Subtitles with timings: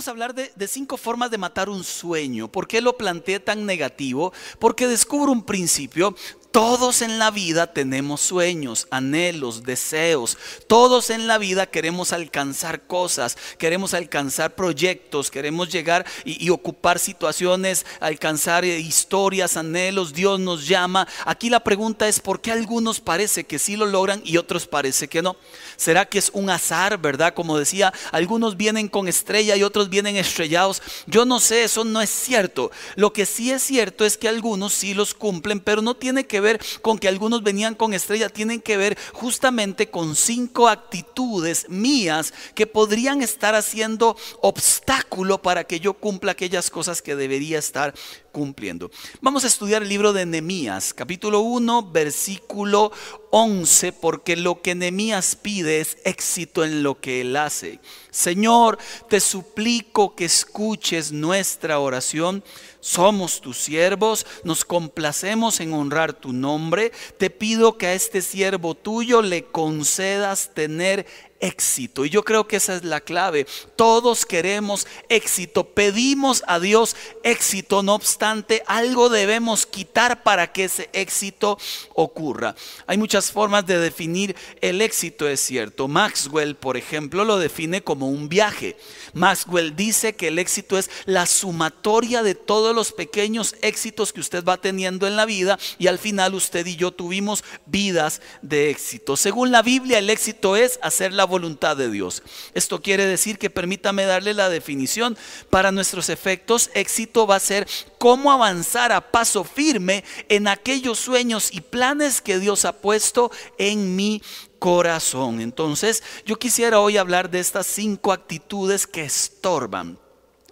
[0.00, 2.50] vamos a hablar de, cinco formas de matar un sueño.
[2.50, 4.32] ¿Por qué lo planteé tan negativo?
[4.58, 6.16] Porque descubro un principio.
[6.50, 10.36] Todos en la vida tenemos sueños, anhelos, deseos.
[10.66, 17.86] Todos en la vida queremos alcanzar cosas, queremos alcanzar proyectos, queremos llegar y, ocupar situaciones,
[18.00, 20.12] alcanzar historias, anhelos.
[20.12, 21.06] Dios nos llama.
[21.24, 25.06] Aquí la pregunta es, ¿por qué algunos parece que sí lo logran y otros parece
[25.06, 25.36] que no?
[25.76, 27.32] ¿Será que es un azar, verdad?
[27.32, 30.82] Como decía, algunos vienen con estrella y otros vienen estrellados.
[31.06, 32.72] Yo no sé, eso no es cierto.
[32.96, 36.39] Lo que sí es cierto es que algunos sí los cumplen, pero no tiene que
[36.40, 42.32] ver con que algunos venían con estrella, tienen que ver justamente con cinco actitudes mías
[42.54, 47.94] que podrían estar haciendo obstáculo para que yo cumpla aquellas cosas que debería estar
[48.30, 48.90] cumpliendo.
[49.20, 52.92] Vamos a estudiar el libro de Nehemías, capítulo 1, versículo
[53.30, 57.80] 11, porque lo que Nehemías pide es éxito en lo que él hace.
[58.10, 62.42] Señor, te suplico que escuches nuestra oración.
[62.80, 66.92] Somos tus siervos, nos complacemos en honrar tu nombre.
[67.18, 71.06] Te pido que a este siervo tuyo le concedas tener
[71.40, 72.04] éxito.
[72.04, 73.46] Y yo creo que esa es la clave.
[73.76, 75.64] Todos queremos éxito.
[75.64, 77.82] Pedimos a Dios éxito.
[77.82, 81.58] No obstante, algo debemos quitar para que ese éxito
[81.94, 82.54] ocurra.
[82.86, 85.88] Hay muchas formas de definir el éxito, es cierto.
[85.88, 88.76] Maxwell, por ejemplo, lo define como un viaje.
[89.14, 94.44] Maxwell dice que el éxito es la sumatoria de todos los pequeños éxitos que usted
[94.44, 99.16] va teniendo en la vida y al final usted y yo tuvimos vidas de éxito.
[99.16, 102.22] Según la Biblia, el éxito es hacer la voluntad de Dios.
[102.52, 105.16] Esto quiere decir que permítame darle la definición.
[105.48, 111.48] Para nuestros efectos, éxito va a ser cómo avanzar a paso firme en aquellos sueños
[111.50, 114.22] y planes que Dios ha puesto en mi
[114.58, 115.40] corazón.
[115.40, 119.98] Entonces, yo quisiera hoy hablar de estas cinco actitudes que estorban.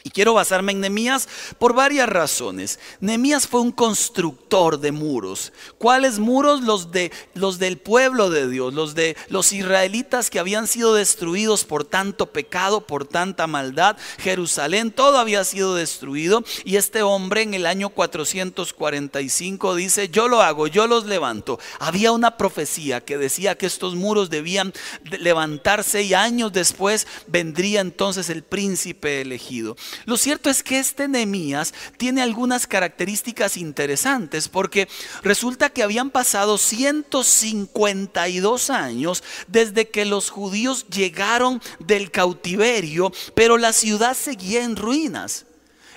[0.05, 1.29] Y quiero basarme en Nemías
[1.59, 2.79] por varias razones.
[3.01, 5.53] Nemías fue un constructor de muros.
[5.77, 6.63] ¿Cuáles muros?
[6.63, 11.65] Los de los del pueblo de Dios, los de los israelitas que habían sido destruidos
[11.65, 13.97] por tanto pecado, por tanta maldad.
[14.19, 20.43] Jerusalén todo había sido destruido y este hombre en el año 445 dice, "Yo lo
[20.43, 24.73] hago, yo los levanto." Había una profecía que decía que estos muros debían
[25.03, 29.77] levantarse y años después vendría entonces el príncipe elegido.
[30.04, 34.88] Lo cierto es que este Nehemías tiene algunas características interesantes porque
[35.22, 43.72] resulta que habían pasado 152 años desde que los judíos llegaron del cautiverio, pero la
[43.72, 45.47] ciudad seguía en ruinas.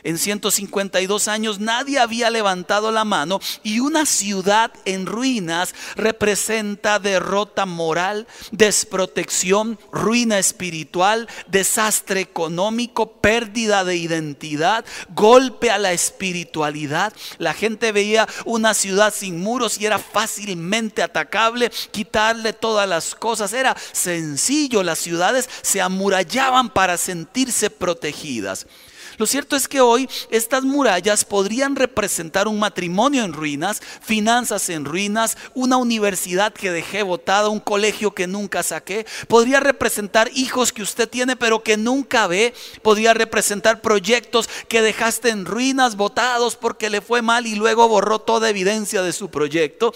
[0.04, 7.66] En 152 años nadie había levantado la mano y una ciudad en ruinas representa derrota
[7.66, 17.14] moral, desprotección, ruina espiritual, desastre económico, pérdida de identidad, golpe a la espiritualidad.
[17.38, 23.54] La gente veía una ciudad sin muros y era fácilmente atacable, quitarle todas las cosas.
[23.54, 28.68] Era sencillo, las ciudades se amurallaban para sentirse protegidas.
[29.18, 34.86] Lo cierto es que hoy estas murallas podrían representar un matrimonio en ruinas, finanzas en
[34.86, 39.06] ruinas, una universidad que dejé botada, un colegio que nunca saqué.
[39.28, 42.54] Podría representar hijos que usted tiene pero que nunca ve.
[42.82, 48.20] Podría representar proyectos que dejaste en ruinas, botados porque le fue mal y luego borró
[48.20, 49.94] toda evidencia de su proyecto.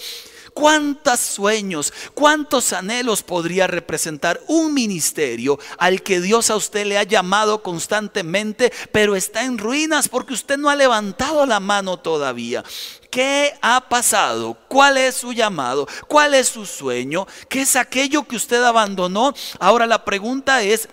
[0.56, 7.02] ¿Cuántos sueños, cuántos anhelos podría representar un ministerio al que Dios a usted le ha
[7.02, 12.64] llamado constantemente, pero está en ruinas porque usted no ha levantado la mano todavía?
[13.10, 14.56] ¿Qué ha pasado?
[14.66, 15.86] ¿Cuál es su llamado?
[16.08, 17.26] ¿Cuál es su sueño?
[17.50, 19.34] ¿Qué es aquello que usted abandonó?
[19.58, 20.88] Ahora la pregunta es,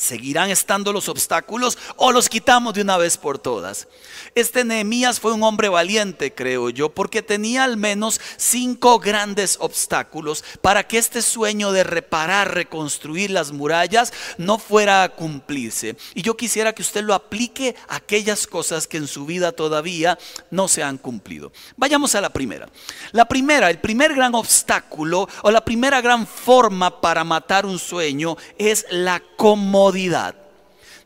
[0.00, 3.86] ¿Seguirán estando los obstáculos o los quitamos de una vez por todas?
[4.34, 10.42] Este Nehemías fue un hombre valiente, creo yo, porque tenía al menos cinco grandes obstáculos
[10.62, 15.96] para que este sueño de reparar, reconstruir las murallas no fuera a cumplirse.
[16.14, 20.18] Y yo quisiera que usted lo aplique a aquellas cosas que en su vida todavía
[20.50, 21.52] no se han cumplido.
[21.76, 22.70] Vayamos a la primera.
[23.12, 28.38] La primera, el primer gran obstáculo o la primera gran forma para matar un sueño
[28.56, 29.89] es la comodidad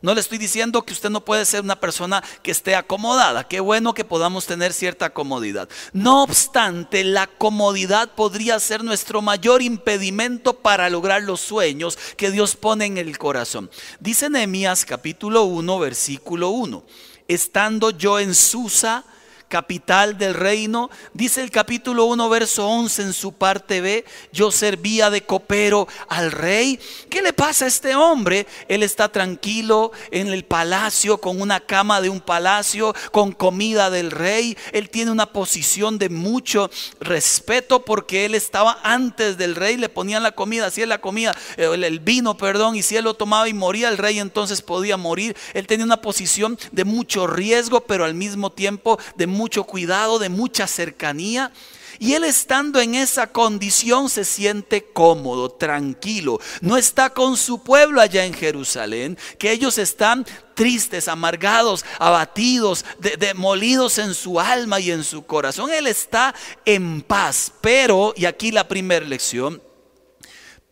[0.01, 3.47] no le estoy diciendo que usted no puede ser una persona que esté acomodada.
[3.47, 5.67] Qué bueno que podamos tener cierta comodidad.
[5.93, 12.55] No obstante, la comodidad podría ser nuestro mayor impedimento para lograr los sueños que Dios
[12.55, 13.71] pone en el corazón.
[13.99, 16.83] Dice Nehemías capítulo 1, versículo 1.
[17.27, 19.05] Estando yo en Susa,
[19.47, 20.89] capital del reino.
[21.13, 26.31] Dice el capítulo 1, verso 11 en su parte B, yo servía de copero al
[26.31, 26.79] rey.
[27.09, 28.47] ¿Qué le pasa a este hombre?
[28.67, 34.11] Él está tranquilo en el palacio, con una cama de un palacio, con comida del
[34.11, 34.57] rey.
[34.71, 36.69] Él tiene una posición de mucho
[36.99, 41.69] respeto porque él estaba antes del rey, le ponían la comida, hacía la comida, eh,
[41.73, 45.35] el vino, perdón, y si él lo tomaba y moría el rey, entonces podía morir.
[45.53, 50.29] Él tenía una posición de mucho riesgo, pero al mismo tiempo de mucho cuidado, de
[50.29, 51.51] mucha cercanía.
[51.99, 56.39] Y él estando en esa condición se siente cómodo, tranquilo.
[56.61, 62.85] No está con su pueblo allá en Jerusalén, que ellos están tristes, amargados, abatidos,
[63.19, 65.71] demolidos en su alma y en su corazón.
[65.71, 66.35] Él está
[66.65, 67.51] en paz.
[67.61, 69.61] Pero, y aquí la primera lección,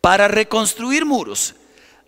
[0.00, 1.54] para reconstruir muros,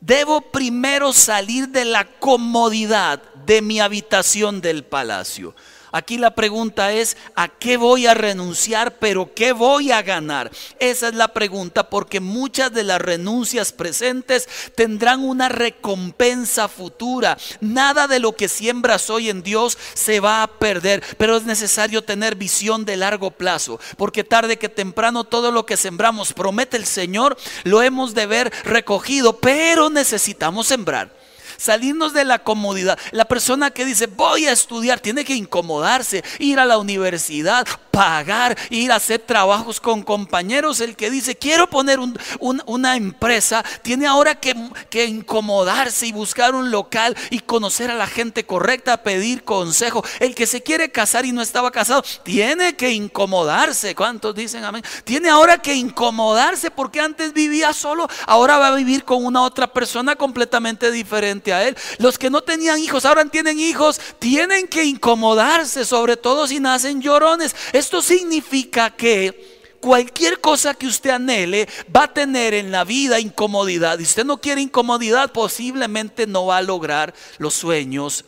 [0.01, 5.55] debo primero salir de la comodidad de mi habitación del palacio.
[5.93, 10.51] Aquí la pregunta es, ¿a qué voy a renunciar, pero qué voy a ganar?
[10.79, 17.39] Esa es la pregunta porque muchas de las renuncias presentes tendrán una recompensa futura.
[17.61, 22.03] Nada de lo que siembras hoy en Dios se va a perder, pero es necesario
[22.03, 26.87] tener visión de largo plazo, porque tarde que temprano todo lo que sembramos, promete el
[26.87, 31.26] Señor, lo hemos de ver recogido, pero necesitamos sembrar
[31.57, 32.99] salirnos de la comodidad.
[33.13, 38.57] La persona que dice voy a estudiar tiene que incomodarse, ir a la universidad, pagar,
[38.71, 40.81] ir a hacer trabajos con compañeros.
[40.81, 41.99] El que dice quiero poner
[42.41, 44.55] una empresa tiene ahora que,
[44.91, 50.05] que incomodarse y buscar un local y conocer a la gente correcta, pedir consejo.
[50.21, 53.95] El que se quiere casar y no estaba casado tiene que incomodarse.
[53.95, 54.85] ¿Cuántos dicen amén?
[55.05, 59.73] Tiene ahora que incomodarse porque antes vivía solo, ahora va a vivir con una otra
[59.73, 61.77] persona completamente diferente a Él.
[61.99, 67.01] Los que no tenían hijos, ahora tienen hijos, tienen que incomodarse, sobre todo si nacen
[67.01, 67.55] llorones.
[67.73, 73.99] Esto significa que cualquier cosa que usted anhele va a tener en la vida incomodidad.
[73.99, 78.25] Y usted no quiere incomodidad, posiblemente no va a lograr los sueños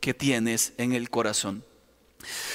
[0.00, 1.64] que tienes en el corazón.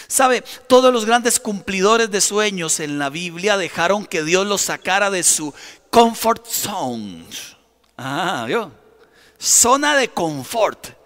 [0.07, 5.09] Sabe, todos los grandes cumplidores de sueños en la Biblia dejaron que Dios los sacara
[5.09, 5.53] de su
[5.89, 7.25] comfort zone.
[7.97, 8.71] Ah, ¿vio?
[9.39, 10.96] Zona de confort.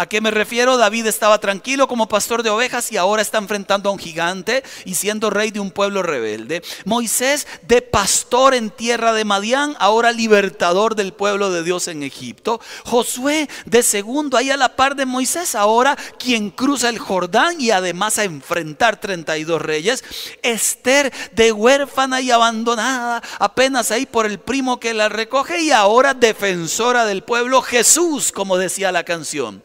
[0.00, 0.78] ¿A qué me refiero?
[0.78, 4.94] David estaba tranquilo como pastor de ovejas y ahora está enfrentando a un gigante y
[4.94, 6.62] siendo rey de un pueblo rebelde.
[6.86, 12.62] Moisés de pastor en tierra de Madián, ahora libertador del pueblo de Dios en Egipto.
[12.86, 17.70] Josué de segundo, ahí a la par de Moisés, ahora quien cruza el Jordán y
[17.70, 20.02] además a enfrentar 32 reyes.
[20.42, 26.14] Esther de huérfana y abandonada, apenas ahí por el primo que la recoge y ahora
[26.14, 27.60] defensora del pueblo.
[27.60, 29.62] Jesús, como decía la canción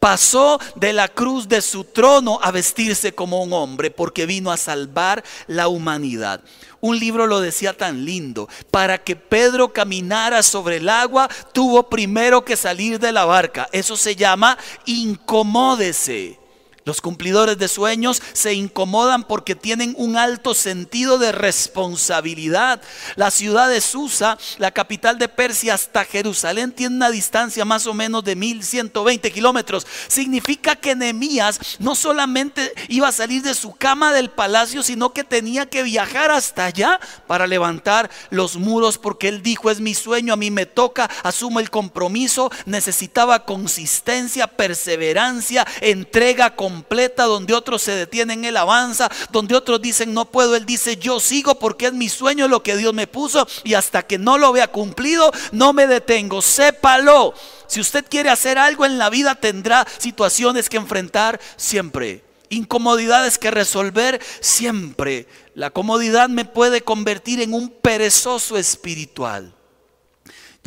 [0.00, 4.56] pasó de la cruz de su trono a vestirse como un hombre porque vino a
[4.56, 6.42] salvar la humanidad.
[6.80, 12.44] Un libro lo decía tan lindo, para que Pedro caminara sobre el agua tuvo primero
[12.44, 13.68] que salir de la barca.
[13.72, 16.38] Eso se llama incomódese.
[16.86, 22.80] Los cumplidores de sueños se incomodan porque tienen un alto sentido de responsabilidad.
[23.16, 27.92] La ciudad de Susa, la capital de Persia, hasta Jerusalén tiene una distancia más o
[27.92, 29.84] menos de 1120 kilómetros.
[30.06, 35.24] Significa que Nehemías no solamente iba a salir de su cama del palacio, sino que
[35.24, 40.34] tenía que viajar hasta allá para levantar los muros, porque él dijo: Es mi sueño,
[40.34, 42.48] a mí me toca, asumo el compromiso.
[42.64, 50.12] Necesitaba consistencia, perseverancia, entrega con completa, donde otros se detienen, Él avanza, donde otros dicen
[50.12, 53.48] no puedo, Él dice yo sigo porque es mi sueño lo que Dios me puso
[53.64, 57.32] y hasta que no lo vea cumplido, no me detengo, sépalo.
[57.66, 63.50] Si usted quiere hacer algo en la vida, tendrá situaciones que enfrentar siempre, incomodidades que
[63.50, 65.26] resolver siempre.
[65.54, 69.55] La comodidad me puede convertir en un perezoso espiritual.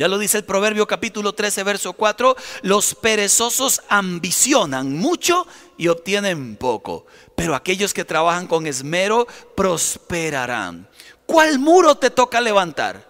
[0.00, 6.56] Ya lo dice el Proverbio capítulo 13, verso 4, los perezosos ambicionan mucho y obtienen
[6.56, 7.04] poco,
[7.36, 10.88] pero aquellos que trabajan con esmero prosperarán.
[11.26, 13.06] ¿Cuál muro te toca levantar?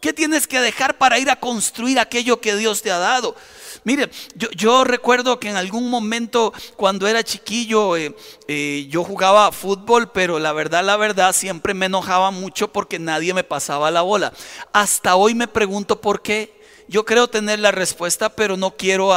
[0.00, 3.36] ¿Qué tienes que dejar para ir a construir aquello que Dios te ha dado?
[3.84, 8.14] Mire, yo, recuerdo que en algún momento cuando era chiquillo eh,
[8.46, 13.34] eh, yo jugaba fútbol, pero la verdad, la verdad, siempre me enojaba mucho porque nadie
[13.34, 14.32] me pasaba la bola.
[14.72, 16.61] Hasta hoy me pregunto por qué.
[16.92, 19.12] Yo creo tener la respuesta, pero no quiero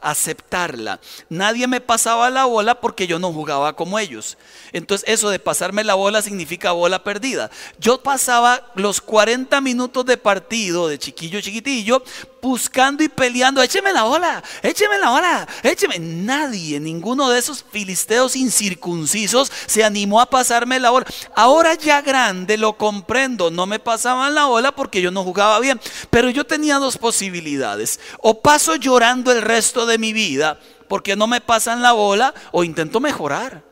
[0.00, 0.98] aceptarla.
[1.28, 4.36] Nadie me pasaba la bola porque yo no jugaba como ellos.
[4.72, 7.48] Entonces eso de pasarme la bola significa bola perdida.
[7.78, 12.02] Yo pasaba los 40 minutos de partido de chiquillo chiquitillo
[12.42, 15.98] buscando y peleando, écheme la bola, écheme la bola, écheme.
[15.98, 21.06] Nadie, ninguno de esos filisteos incircuncisos se animó a pasarme la bola.
[21.34, 25.80] Ahora ya grande lo comprendo, no me pasaban la bola porque yo no jugaba bien,
[26.10, 28.00] pero yo tenía dos posibilidades.
[28.18, 32.64] O paso llorando el resto de mi vida porque no me pasan la bola o
[32.64, 33.62] intento mejorar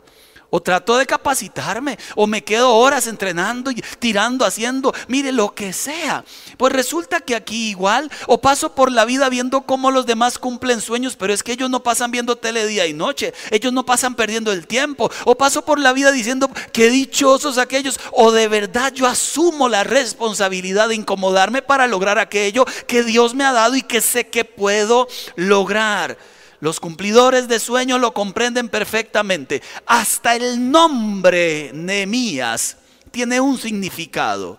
[0.55, 5.73] o trato de capacitarme, o me quedo horas entrenando y tirando, haciendo, mire, lo que
[5.73, 6.25] sea.
[6.57, 10.81] Pues resulta que aquí igual, o paso por la vida viendo cómo los demás cumplen
[10.81, 14.15] sueños, pero es que ellos no pasan viendo tele día y noche, ellos no pasan
[14.15, 18.93] perdiendo el tiempo, o paso por la vida diciendo, qué dichosos aquellos, o de verdad
[18.93, 23.83] yo asumo la responsabilidad de incomodarme para lograr aquello que Dios me ha dado y
[23.83, 26.17] que sé que puedo lograr.
[26.65, 29.61] Los cumplidores de sueños lo comprenden perfectamente.
[29.85, 32.79] Hasta el nombre Nehemías
[33.11, 34.59] tiene un significado.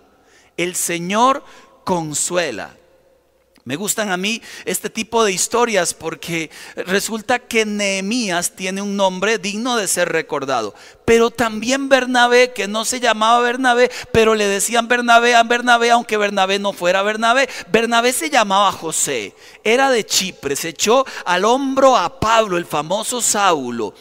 [0.56, 1.44] El Señor
[1.84, 2.78] consuela.
[3.68, 9.40] Me gustan a mí este tipo de historias porque resulta que Nehemías tiene un nombre
[9.40, 10.76] digno de ser recordado.
[11.04, 16.16] Pero también Bernabé, que no se llamaba Bernabé, pero le decían Bernabé a Bernabé, aunque
[16.16, 17.50] Bernabé no fuera Bernabé.
[17.72, 23.20] Bernabé se llamaba José, era de Chipre, se echó al hombro a Pablo, el famoso
[23.20, 23.96] Saulo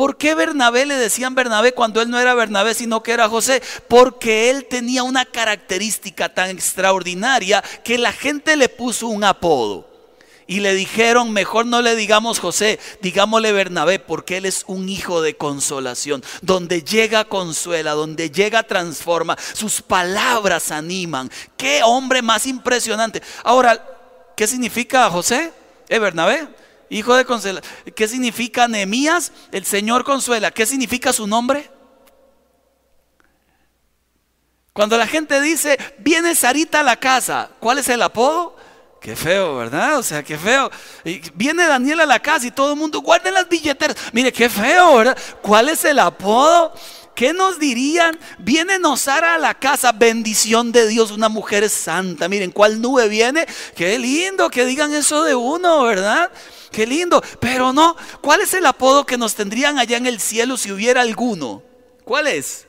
[0.00, 3.62] ¿Por qué Bernabé le decían Bernabé cuando él no era Bernabé, sino que era José?
[3.86, 9.86] Porque él tenía una característica tan extraordinaria que la gente le puso un apodo.
[10.46, 15.20] Y le dijeron, mejor no le digamos José, digámosle Bernabé, porque él es un hijo
[15.20, 16.24] de consolación.
[16.40, 21.30] Donde llega consuela, donde llega transforma, sus palabras animan.
[21.58, 23.20] Qué hombre más impresionante.
[23.44, 23.78] Ahora,
[24.34, 25.52] ¿qué significa José?
[25.90, 26.48] ¿Es Bernabé?
[26.90, 27.62] Hijo de consuela.
[27.94, 29.32] ¿Qué significa Nehemías?
[29.52, 30.50] El Señor consuela.
[30.50, 31.70] ¿Qué significa su nombre?
[34.72, 38.56] Cuando la gente dice, viene Sarita a la casa, ¿cuál es el apodo?
[39.00, 39.98] Qué feo, ¿verdad?
[39.98, 40.70] O sea, qué feo.
[41.34, 43.96] viene Daniel a la casa y todo el mundo, guarden las billeteras.
[44.12, 45.18] Mire, qué feo, ¿verdad?
[45.40, 46.74] ¿Cuál es el apodo?
[47.14, 48.18] ¿Qué nos dirían?
[48.38, 52.28] Viene Nosara a la casa, bendición de Dios, una mujer santa.
[52.28, 53.46] Miren, ¿cuál nube viene?
[53.74, 56.30] Qué lindo que digan eso de uno, ¿verdad?
[56.70, 57.22] Qué lindo.
[57.40, 61.00] Pero no, ¿cuál es el apodo que nos tendrían allá en el cielo si hubiera
[61.02, 61.62] alguno?
[62.04, 62.66] ¿Cuál es?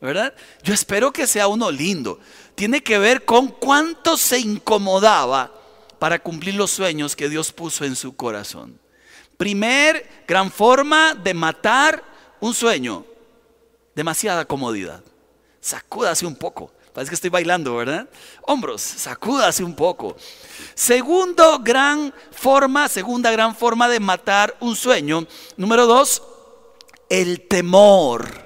[0.00, 0.34] ¿Verdad?
[0.62, 2.20] Yo espero que sea uno lindo.
[2.54, 5.52] Tiene que ver con cuánto se incomodaba
[5.98, 8.78] para cumplir los sueños que Dios puso en su corazón.
[9.36, 12.04] Primer gran forma de matar
[12.40, 13.04] un sueño,
[13.94, 15.02] demasiada comodidad.
[15.60, 16.72] Sacúdase un poco.
[16.94, 18.08] Parece que estoy bailando, ¿verdad?
[18.42, 20.16] Hombros, sacúdase un poco.
[20.76, 25.26] Segundo gran forma, segunda gran forma de matar un sueño.
[25.56, 26.22] Número dos,
[27.08, 28.44] el temor.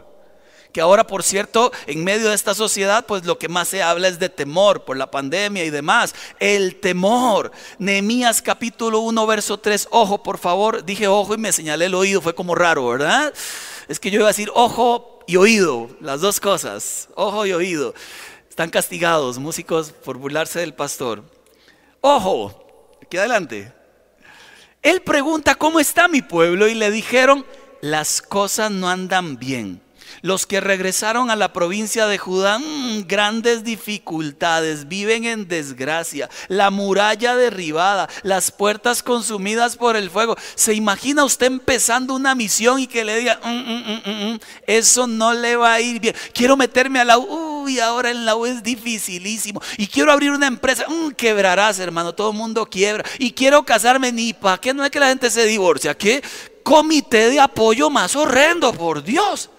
[0.73, 4.09] Que ahora, por cierto, en medio de esta sociedad, pues lo que más se habla
[4.09, 6.15] es de temor por la pandemia y demás.
[6.41, 7.53] El temor.
[7.79, 9.89] Nehemías capítulo 1, verso 3.
[9.91, 10.85] Ojo, por favor.
[10.87, 12.23] Dije ojo y me señalé el oído.
[12.23, 13.35] Fue como raro, ¿verdad?
[13.89, 15.91] Es que yo iba a decir ojo y oído.
[16.01, 17.09] Las dos cosas.
[17.15, 17.95] Ojo y oído.
[18.59, 21.23] Están castigados, músicos, por burlarse del pastor.
[22.01, 23.73] Ojo, aquí adelante.
[24.83, 26.67] Él pregunta, ¿cómo está mi pueblo?
[26.67, 27.47] Y le dijeron,
[27.83, 29.81] las cosas no andan bien.
[30.23, 36.71] Los que regresaron a la provincia de Judá, mm, grandes dificultades, viven en desgracia, la
[36.71, 40.37] muralla derribada, las puertas consumidas por el fuego.
[40.57, 45.57] ¿Se imagina usted empezando una misión y que le diga, mm, mm, eso no le
[45.57, 46.17] va a ir bien?
[46.33, 49.61] Quiero meterme a la U, uy, ahora en la U es dificilísimo.
[49.77, 53.05] Y quiero abrir una empresa, quebrarás, hermano, todo el mundo quiebra.
[53.19, 56.23] Y quiero casarme, ni para qué no es que la gente se divorcia, ¿qué?
[56.63, 59.51] Comité de apoyo más horrendo, por Dios.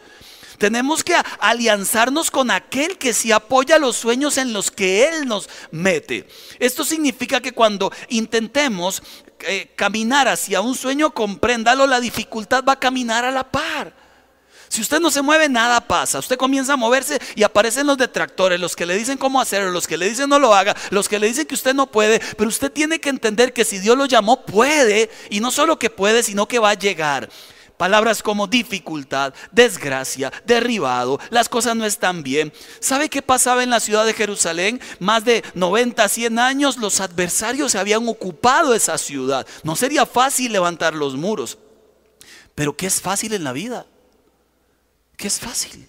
[0.58, 5.50] Tenemos que alianzarnos con aquel que sí apoya los sueños en los que Él nos
[5.72, 6.28] mete.
[6.60, 9.02] Esto significa que cuando intentemos
[9.48, 13.94] eh, caminar hacia un sueño, compréndalo, la dificultad va a caminar a la par.
[14.70, 16.20] Si usted no se mueve, nada pasa.
[16.20, 19.88] Usted comienza a moverse y aparecen los detractores, los que le dicen cómo hacerlo, los
[19.88, 22.20] que le dicen no lo haga, los que le dicen que usted no puede.
[22.38, 25.10] Pero usted tiene que entender que si Dios lo llamó, puede.
[25.32, 27.30] Y no solo que puede, sino que va a llegar.
[27.78, 32.52] Palabras como dificultad, desgracia, derribado, las cosas no están bien.
[32.82, 34.82] ¿Sabe qué pasaba en la ciudad de Jerusalén?
[35.00, 39.48] Más de 90, 100 años los adversarios se habían ocupado esa ciudad.
[39.64, 41.58] No sería fácil levantar los muros.
[42.54, 43.88] Pero ¿qué es fácil en la vida?
[45.20, 45.89] ¿Qué es fácil?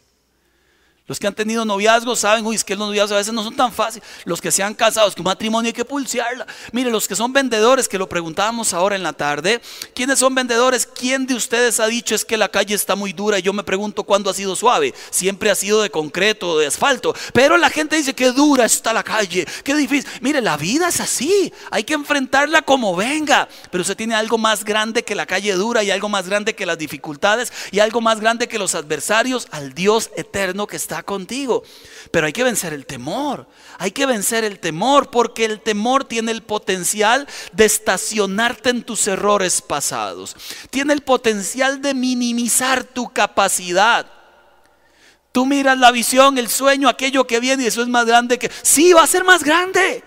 [1.10, 3.56] Los que han tenido noviazgos saben, uy, es que los noviazgos a veces no son
[3.56, 4.06] tan fáciles.
[4.24, 6.46] Los que se han casado, es que un matrimonio hay que pulsearla.
[6.70, 9.60] Mire, los que son vendedores, que lo preguntábamos ahora en la tarde,
[9.92, 10.86] ¿quiénes son vendedores?
[10.86, 13.40] ¿Quién de ustedes ha dicho es que la calle está muy dura?
[13.40, 14.94] Y yo me pregunto cuándo ha sido suave.
[15.10, 17.12] Siempre ha sido de concreto, de asfalto.
[17.32, 20.08] Pero la gente dice que dura está la calle, qué difícil.
[20.20, 21.52] Mire, la vida es así.
[21.72, 23.48] Hay que enfrentarla como venga.
[23.72, 26.66] Pero usted tiene algo más grande que la calle dura y algo más grande que
[26.66, 31.62] las dificultades y algo más grande que los adversarios al Dios eterno que está contigo.
[32.10, 33.46] Pero hay que vencer el temor.
[33.78, 39.06] Hay que vencer el temor porque el temor tiene el potencial de estacionarte en tus
[39.06, 40.36] errores pasados.
[40.70, 44.10] Tiene el potencial de minimizar tu capacidad.
[45.32, 48.50] Tú miras la visión, el sueño, aquello que viene y eso es más grande que...
[48.62, 50.02] Sí, va a ser más grande.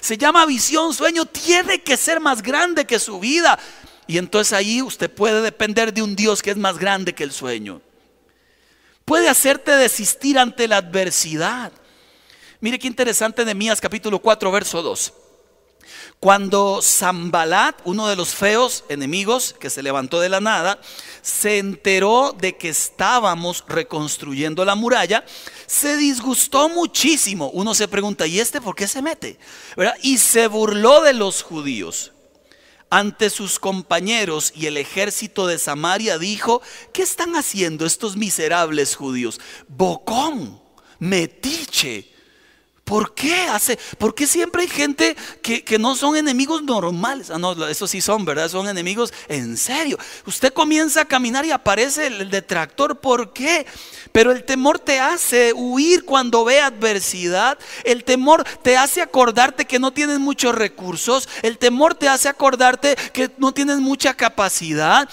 [0.00, 3.58] Se llama visión, sueño, tiene que ser más grande que su vida.
[4.06, 7.32] Y entonces ahí usted puede depender de un Dios que es más grande que el
[7.32, 7.80] sueño
[9.06, 11.72] puede hacerte desistir ante la adversidad.
[12.60, 15.12] Mire qué interesante Nehemías capítulo 4, verso 2.
[16.18, 20.80] Cuando Zambalat, uno de los feos enemigos que se levantó de la nada,
[21.22, 25.24] se enteró de que estábamos reconstruyendo la muralla,
[25.66, 27.50] se disgustó muchísimo.
[27.50, 29.38] Uno se pregunta, ¿y este por qué se mete?
[30.02, 32.12] Y se burló de los judíos
[32.90, 36.62] ante sus compañeros y el ejército de Samaria dijo,
[36.92, 39.40] ¿qué están haciendo estos miserables judíos?
[39.68, 40.60] Bocón,
[40.98, 42.12] metiche,
[42.86, 43.76] ¿Por qué hace?
[43.98, 47.30] ¿Por qué siempre hay gente que, no son enemigos normales?
[47.30, 48.48] Ah, no, eso sí son, ¿verdad?
[48.48, 49.98] Son enemigos en serio.
[50.24, 53.00] Usted comienza a caminar y aparece el, detractor.
[53.00, 53.66] ¿Por qué?
[54.12, 57.58] Pero el temor te hace huir cuando ve adversidad.
[57.82, 61.28] El temor te hace acordarte que no tienes muchos recursos.
[61.42, 65.08] El temor te hace acordarte que no tienes mucha capacidad.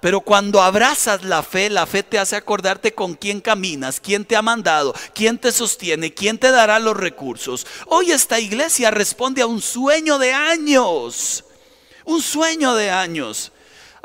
[0.00, 4.36] Pero cuando abrazas la fe, la fe te hace acordarte con quién caminas, quién te
[4.36, 7.66] ha mandado, quién te sostiene, quién te dará los recursos.
[7.86, 11.44] Hoy esta iglesia responde a un sueño de años,
[12.04, 13.52] un sueño de años.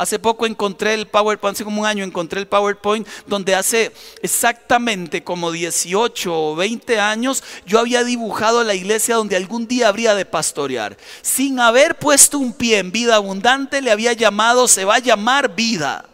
[0.02, 3.92] Hace poco encontré el PowerPoint, hace como un año encontré el PowerPoint donde hace
[4.24, 10.16] exactamente como 18 o 20 años yo había dibujado la iglesia donde algún día habría
[10.16, 10.98] de pastorear.
[11.22, 15.54] Sin haber puesto un pie en vida abundante, le había llamado, se va a llamar
[15.54, 16.10] vida.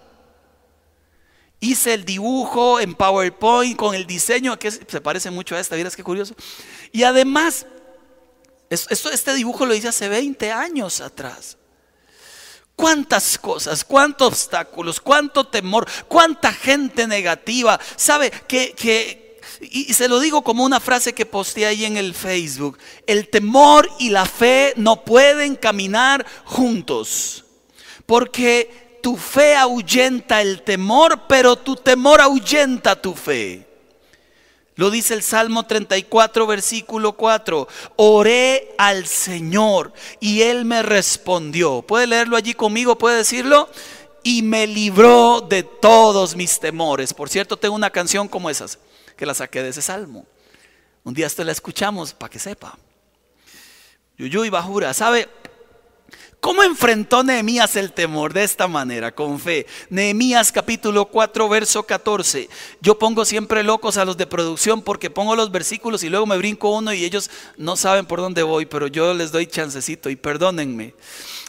[1.61, 5.95] Hice el dibujo en PowerPoint con el diseño que se parece mucho a esta, miras
[5.95, 6.35] qué curioso.
[6.91, 7.65] Y además,
[8.69, 11.55] esto, este dibujo lo hice hace 20 años atrás
[12.77, 17.77] cuántas cosas, cuántos obstáculos, cuánto temor, cuánta gente negativa.
[17.97, 22.77] ¿Sabe que, y se lo digo como una frase que posteé ahí en el Facebook,
[23.07, 27.43] el temor y la fe no pueden caminar juntos,
[28.05, 33.66] porque tu fe ahuyenta el temor, pero tu temor ahuyenta tu fe.
[34.77, 37.67] Lo dice el Salmo 34, versículo 4.
[37.95, 41.81] Oré al Señor y Él me respondió.
[41.81, 42.95] ¿Puede leerlo allí conmigo?
[42.95, 43.69] ¿Puede decirlo?
[44.21, 47.11] Y me libró de todos mis temores.
[47.15, 48.77] Por cierto, tengo una canción como esas,
[49.15, 50.27] que la saqué de ese Salmo.
[51.03, 52.77] Un día esto la escuchamos para que sepa.
[54.17, 55.27] Yuyuy Bajura, ¿sabe?
[56.47, 59.67] ¿Cómo enfrentó Nehemías el temor de esta manera, con fe?
[59.89, 62.47] Nehemías capítulo 4, verso 14.
[62.79, 66.37] Yo pongo siempre locos a los de producción porque pongo los versículos y luego me
[66.37, 70.15] brinco uno y ellos no saben por dónde voy, pero yo les doy chancecito y
[70.15, 70.93] perdónenme.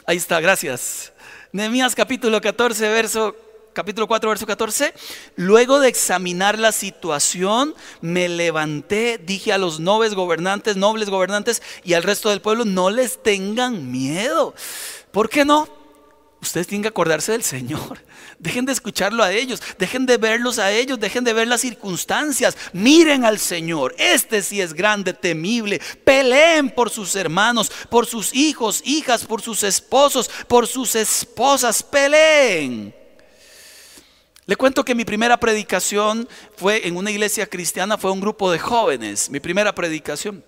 [0.05, 1.13] Ahí está, gracias.
[1.53, 3.37] Nehemías capítulo 14, verso
[3.73, 4.93] capítulo 4, verso 14.
[5.35, 11.93] Luego de examinar la situación, me levanté, dije a los nobles gobernantes, nobles gobernantes y
[11.93, 14.53] al resto del pueblo, no les tengan miedo.
[15.11, 15.67] ¿Por qué no?
[16.41, 17.99] Ustedes tienen que acordarse del Señor.
[18.39, 22.55] Dejen de escucharlo a ellos, dejen de verlos a ellos, dejen de ver las circunstancias.
[22.71, 23.93] Miren al Señor.
[23.97, 25.81] Este sí es grande, temible.
[26.05, 31.83] Peleen por sus hermanos, por sus hijos, hijas, por sus esposos, por sus esposas.
[31.83, 32.95] Peleen.
[34.49, 38.57] Le cuento que mi primera predicación fue en una iglesia cristiana, fue un grupo de
[38.57, 40.43] jóvenes, mi primera predicación.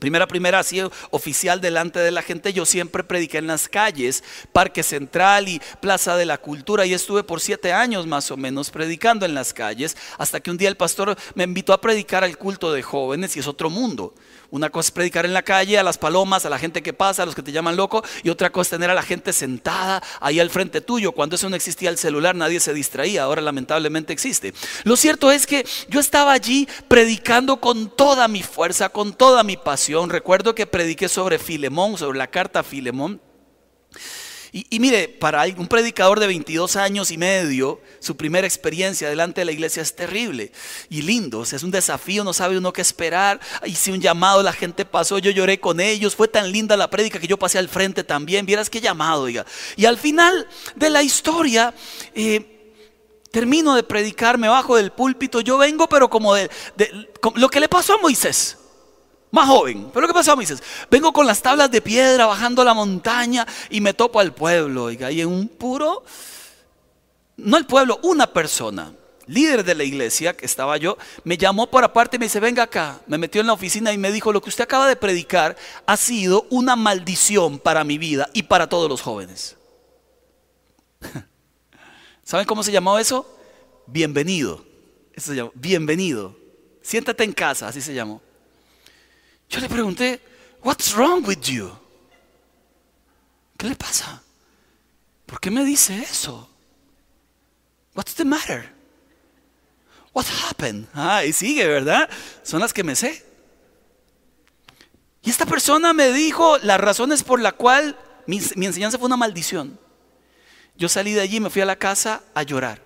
[0.00, 4.82] Primera, primera, así oficial delante de la gente, yo siempre prediqué en las calles, Parque
[4.82, 9.24] Central y Plaza de la Cultura, y estuve por siete años más o menos predicando
[9.24, 12.72] en las calles, hasta que un día el pastor me invitó a predicar al culto
[12.72, 14.12] de jóvenes, y es otro mundo.
[14.50, 17.22] Una cosa es predicar en la calle, a las palomas, a la gente que pasa,
[17.22, 20.02] a los que te llaman loco, y otra cosa es tener a la gente sentada
[20.20, 21.12] ahí al frente tuyo.
[21.12, 24.52] Cuando eso no existía el celular, nadie se distraía, ahora lamentablemente existe.
[24.84, 29.56] Lo cierto es que yo estaba allí predicando con toda mi fuerza, con toda mi
[29.56, 30.10] pasión.
[30.10, 33.20] Recuerdo que prediqué sobre Filemón, sobre la carta a Filemón.
[34.52, 39.44] Y, mire, para un predicador de 22 años y medio, su primera experiencia delante de
[39.44, 40.50] la iglesia es terrible
[40.88, 41.44] y lindo.
[41.44, 43.38] es un desafío, no sabe uno qué esperar.
[43.64, 46.16] Hice un llamado, la gente pasó, yo lloré con ellos.
[46.16, 48.44] Fue tan linda la prédica que yo pasé al frente también.
[48.44, 49.46] Vieras qué llamado, diga.
[49.76, 51.72] Y al final de la historia,
[52.14, 52.74] eh,
[53.30, 55.40] termino de predicar, me bajo del púlpito.
[55.40, 56.50] Yo vengo, pero como de
[57.36, 58.59] lo que le pasó a Moisés
[59.30, 59.90] más joven.
[59.92, 60.62] Pero ¿qué pasó, Moisés?
[60.90, 64.90] Vengo con las tablas de piedra bajando la montaña y me topo al pueblo.
[64.90, 66.04] Y ahí en un puro,
[67.36, 68.92] no el pueblo, una persona,
[69.26, 72.64] líder de la iglesia, que estaba yo, me llamó por aparte y me dice, venga
[72.64, 73.00] acá.
[73.06, 75.96] Me metió en la oficina y me dijo, lo que usted acaba de predicar ha
[75.96, 79.56] sido una maldición para mi vida y para todos los jóvenes.
[82.24, 83.26] ¿Saben cómo se llamó eso?
[83.86, 84.64] Bienvenido.
[85.12, 86.36] Eso se llamó, bienvenido.
[86.82, 88.20] Siéntate en casa, así se llamó.
[89.50, 90.20] Yo le pregunté,
[90.62, 91.70] what's wrong with you?
[93.58, 94.22] ¿Qué le pasa?
[95.26, 96.48] ¿Por qué me dice eso?
[97.94, 98.72] What's the matter?
[100.12, 100.86] What happened?
[100.94, 102.08] Ah, y sigue, ¿verdad?
[102.44, 103.26] Son las que me sé.
[105.22, 109.16] Y esta persona me dijo las razones por la cual mi, mi enseñanza fue una
[109.16, 109.78] maldición.
[110.76, 112.80] Yo salí de allí me fui a la casa a llorar.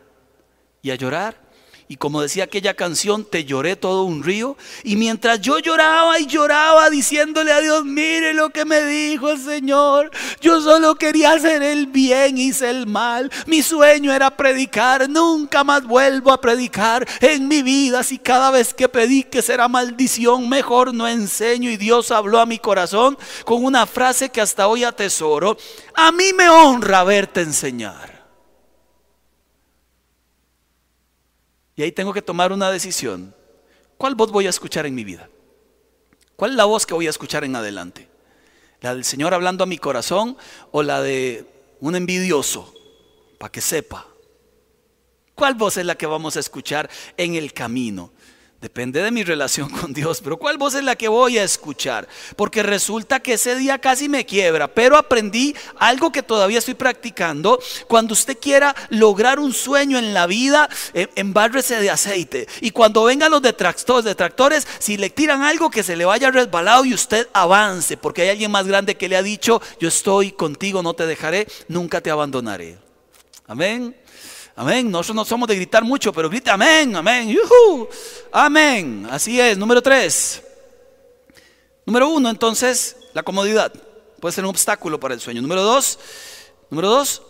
[0.82, 1.43] Y a llorar
[1.86, 4.56] y como decía aquella canción, te lloré todo un río.
[4.84, 9.38] Y mientras yo lloraba y lloraba diciéndole a Dios, mire lo que me dijo el
[9.38, 10.10] Señor.
[10.40, 13.30] Yo solo quería hacer el bien, hice el mal.
[13.46, 15.10] Mi sueño era predicar.
[15.10, 18.02] Nunca más vuelvo a predicar en mi vida.
[18.02, 21.68] Si cada vez que predique será maldición, mejor no enseño.
[21.68, 25.58] Y Dios habló a mi corazón con una frase que hasta hoy atesoro.
[25.94, 28.13] A mí me honra verte enseñar.
[31.76, 33.34] Y ahí tengo que tomar una decisión.
[33.96, 35.28] ¿Cuál voz voy a escuchar en mi vida?
[36.36, 38.08] ¿Cuál es la voz que voy a escuchar en adelante?
[38.80, 40.36] ¿La del Señor hablando a mi corazón
[40.72, 41.46] o la de
[41.80, 42.72] un envidioso?
[43.38, 44.06] Para que sepa.
[45.34, 48.12] ¿Cuál voz es la que vamos a escuchar en el camino?
[48.64, 52.08] Depende de mi relación con Dios, pero ¿cuál voz es la que voy a escuchar?
[52.34, 57.60] Porque resulta que ese día casi me quiebra, pero aprendí algo que todavía estoy practicando.
[57.88, 62.48] Cuando usted quiera lograr un sueño en la vida, eh, embárrese de aceite.
[62.62, 66.86] Y cuando vengan los detractores, detractores, si le tiran algo que se le vaya resbalado
[66.86, 70.82] y usted avance, porque hay alguien más grande que le ha dicho, yo estoy contigo,
[70.82, 72.78] no te dejaré, nunca te abandonaré.
[73.46, 73.94] Amén.
[74.56, 74.90] Amén.
[74.90, 77.36] Nosotros no somos de gritar mucho, pero grite amén, amén.
[78.32, 79.06] Amén.
[79.10, 79.58] Así es.
[79.58, 80.42] Número tres.
[81.84, 83.72] Número uno, entonces, la comodidad.
[84.20, 85.42] Puede ser un obstáculo para el sueño.
[85.42, 85.98] Número dos.
[86.70, 87.22] Número dos.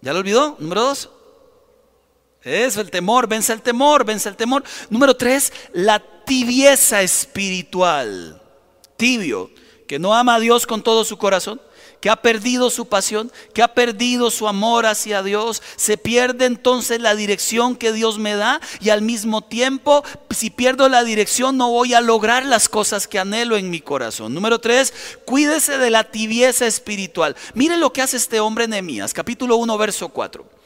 [0.00, 0.56] ¿Ya lo olvidó?
[0.60, 1.10] Número dos.
[2.42, 4.62] Es el temor, vence el temor, vence el temor.
[4.90, 8.40] Número tres, la tibieza espiritual.
[8.96, 9.50] Tibio,
[9.86, 11.60] que no ama a Dios con todo su corazón
[12.00, 17.00] que ha perdido su pasión, que ha perdido su amor hacia Dios, se pierde entonces
[17.00, 21.70] la dirección que Dios me da y al mismo tiempo, si pierdo la dirección, no
[21.70, 24.34] voy a lograr las cosas que anhelo en mi corazón.
[24.34, 24.92] Número tres,
[25.24, 27.36] cuídese de la tibieza espiritual.
[27.54, 30.57] Mire lo que hace este hombre Nehemías, capítulo 1, verso 4.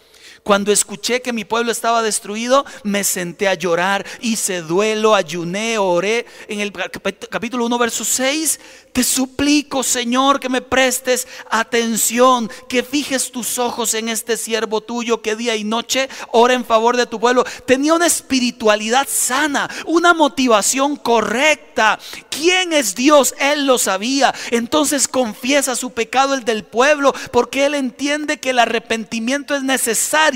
[0.42, 6.26] Cuando escuché que mi pueblo estaba destruido, me senté a llorar, hice duelo, ayuné, oré.
[6.48, 8.58] En el capítulo 1, verso 6,
[8.92, 15.22] te suplico, Señor, que me prestes atención, que fijes tus ojos en este siervo tuyo
[15.22, 17.44] que día y noche ora en favor de tu pueblo.
[17.64, 22.00] Tenía una espiritualidad sana, una motivación correcta.
[22.30, 23.32] ¿Quién es Dios?
[23.38, 24.34] Él lo sabía.
[24.50, 30.31] Entonces confiesa su pecado, el del pueblo, porque él entiende que el arrepentimiento es necesario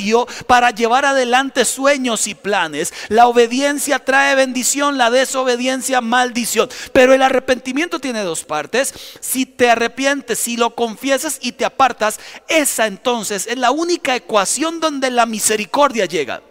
[0.46, 2.92] para llevar adelante sueños y planes.
[3.08, 6.68] La obediencia trae bendición, la desobediencia maldición.
[6.92, 8.94] Pero el arrepentimiento tiene dos partes.
[9.20, 14.80] Si te arrepientes, si lo confiesas y te apartas, esa entonces es la única ecuación
[14.80, 16.42] donde la misericordia llega.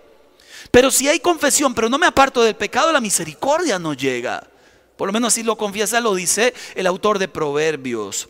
[0.72, 4.48] Pero si hay confesión, pero no me aparto del pecado, la misericordia no llega.
[4.98, 8.30] Por lo menos si lo confiesa, lo dice el autor de Proverbios.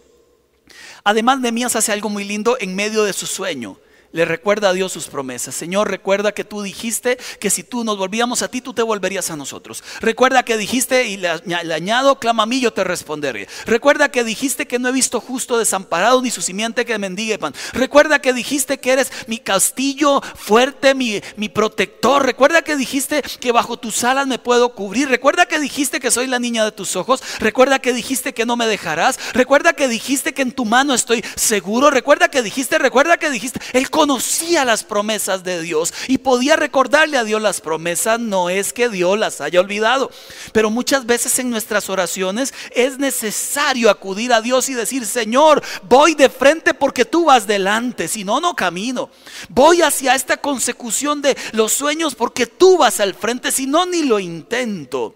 [1.04, 3.78] Además, Nehemías hace algo muy lindo en medio de su sueño
[4.16, 5.54] le recuerda a Dios sus promesas.
[5.56, 9.30] Señor, recuerda que tú dijiste que si tú nos volvíamos a ti, tú te volverías
[9.30, 9.84] a nosotros.
[10.00, 13.50] Recuerda que dijiste, y le, añado, clama a mí, yo te responderé.
[13.66, 17.54] Recuerda que dijiste que no he visto justo desamparado ni su simiente que mendigue pan.
[17.74, 22.26] Recuerda que dijiste que eres mi castillo fuerte, mi, mi protector.
[22.26, 25.10] Recuerda que dijiste que bajo tus alas me puedo cubrir.
[25.10, 27.22] Recuerda que dijiste que soy la niña de tus ojos.
[27.40, 29.20] Recuerda que dijiste que no me dejarás.
[29.34, 31.90] Recuerda que dijiste que en tu mano estoy seguro.
[31.90, 33.60] Recuerda que dijiste, recuerda que dijiste.
[33.74, 38.20] El conocía las promesas de Dios y podía recordarle a Dios las promesas.
[38.20, 40.12] No es que Dios las haya olvidado,
[40.54, 46.14] pero muchas veces en nuestras oraciones es necesario acudir a Dios y decir, Señor, voy
[46.14, 49.10] de frente porque tú vas delante, si no, no camino.
[49.50, 54.04] Voy hacia esta consecución de los sueños porque tú vas al frente, si no, ni
[54.04, 55.16] lo intento.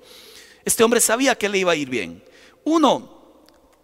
[0.66, 2.24] Este hombre sabía que le iba a ir bien.
[2.64, 3.22] Uno,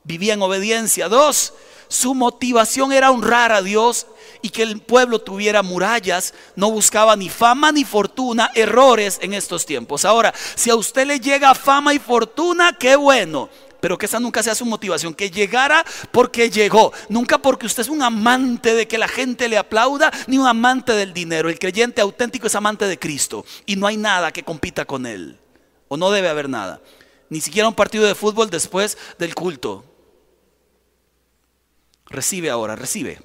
[0.04, 1.10] vivía en obediencia.
[1.10, 1.54] Dos,
[1.88, 4.08] su motivación era honrar a Dios
[4.42, 6.34] y que el pueblo tuviera murallas.
[6.56, 10.06] No buscaba ni fama ni fortuna, errores en estos tiempos.
[10.06, 13.50] Ahora, si a usted le llega fama y fortuna, qué bueno.
[13.80, 17.90] Pero que esa nunca sea su motivación, que llegara porque llegó, nunca porque usted es
[17.90, 21.50] un amante de que la gente le aplauda, ni un amante del dinero.
[21.50, 25.38] El creyente auténtico es amante de Cristo y no hay nada que compita con él,
[25.88, 26.82] o no debe haber nada,
[27.30, 29.84] ni siquiera un partido de fútbol después del culto.
[32.08, 33.20] Recibe ahora, recibe.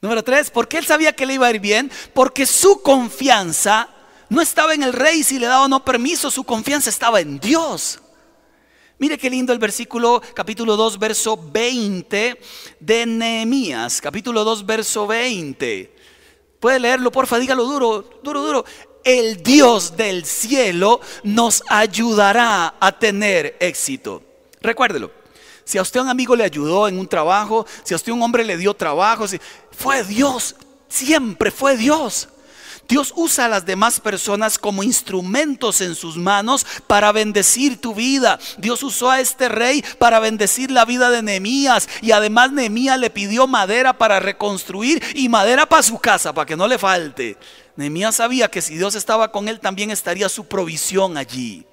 [0.00, 3.88] Número tres, porque él sabía que le iba a ir bien, porque su confianza
[4.30, 7.38] no estaba en el rey si le daba o no permiso, su confianza estaba en
[7.38, 8.00] Dios.
[8.98, 12.40] Mire qué lindo el versículo capítulo 2 verso 20
[12.80, 15.96] de Nehemías, capítulo 2 verso 20.
[16.60, 18.64] Puede leerlo, porfa, dígalo duro, duro, duro.
[19.02, 24.22] El Dios del cielo nos ayudará a tener éxito.
[24.60, 25.19] Recuérdelo.
[25.70, 28.42] Si a usted un amigo le ayudó en un trabajo, si a usted un hombre
[28.42, 29.26] le dio trabajo,
[29.70, 30.56] fue Dios,
[30.88, 32.28] siempre fue Dios.
[32.88, 38.40] Dios usa a las demás personas como instrumentos en sus manos para bendecir tu vida.
[38.58, 43.10] Dios usó a este rey para bendecir la vida de Nehemías y además Nehemías le
[43.10, 47.36] pidió madera para reconstruir y madera para su casa, para que no le falte.
[47.76, 51.64] Nehemías sabía que si Dios estaba con él también estaría su provisión allí.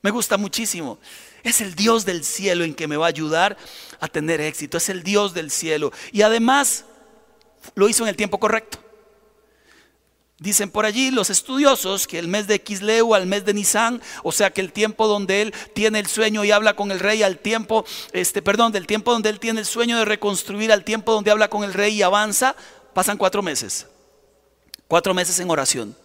[0.00, 0.98] Me gusta muchísimo.
[1.46, 3.56] Es el Dios del cielo en que me va a ayudar
[4.00, 4.78] a tener éxito.
[4.78, 5.92] Es el Dios del cielo.
[6.10, 6.84] Y además
[7.76, 8.78] lo hizo en el tiempo correcto.
[10.40, 14.32] Dicen por allí los estudiosos que el mes de Kisleu al mes de Nisan, o
[14.32, 17.38] sea que el tiempo donde él tiene el sueño y habla con el rey, al
[17.38, 21.30] tiempo, este, perdón, del tiempo donde él tiene el sueño de reconstruir al tiempo donde
[21.30, 22.56] habla con el rey y avanza,
[22.92, 23.86] pasan cuatro meses.
[24.88, 25.96] Cuatro meses en oración,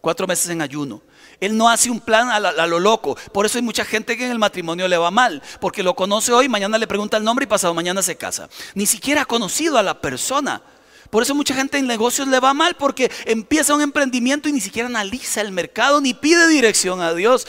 [0.00, 1.02] cuatro meses en ayuno,
[1.40, 3.16] él no hace un plan a, lo loco.
[3.32, 5.42] Por eso hay mucha gente que en el matrimonio le va mal.
[5.60, 8.48] Porque lo conoce hoy, mañana le pregunta el nombre y pasado mañana se casa.
[8.74, 10.62] Ni siquiera ha conocido a la persona.
[11.10, 14.60] Por eso mucha gente en negocios le va mal porque empieza un emprendimiento y ni
[14.60, 17.46] siquiera analiza el mercado ni pide dirección a Dios.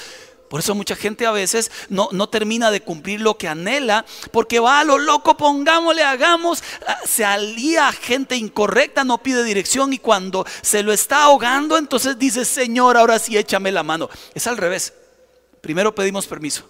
[0.50, 4.60] Por eso mucha gente a veces no, no, termina de cumplir lo que anhela, porque
[4.60, 9.94] va a lo loco, pongámosle, hagamos, ah, se alía a gente incorrecta, no pide dirección
[9.94, 14.10] y cuando se lo está ahogando, entonces dice, Señor, ahora sí échame la mano.
[14.34, 14.94] Es al revés.
[15.62, 16.68] Primero pedimos permiso,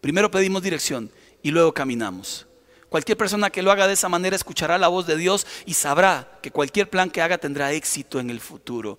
[0.00, 1.10] primero pedimos dirección
[1.42, 2.46] y luego caminamos.
[2.90, 6.38] Cualquier persona que lo haga de esa manera escuchará la voz de Dios y sabrá
[6.42, 8.98] que cualquier plan que haga tendrá éxito en el futuro.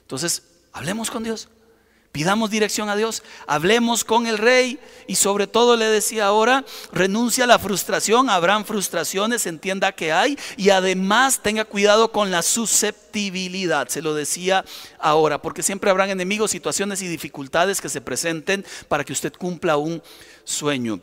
[0.00, 1.48] Entonces, hablemos con Dios.
[2.12, 7.44] Pidamos dirección a Dios, hablemos con el rey y sobre todo le decía ahora, renuncia
[7.44, 13.88] a la frustración, habrán frustraciones, entienda que hay y además tenga cuidado con la susceptibilidad,
[13.88, 14.62] se lo decía
[14.98, 19.78] ahora, porque siempre habrán enemigos, situaciones y dificultades que se presenten para que usted cumpla
[19.78, 20.02] un
[20.44, 21.00] sueño.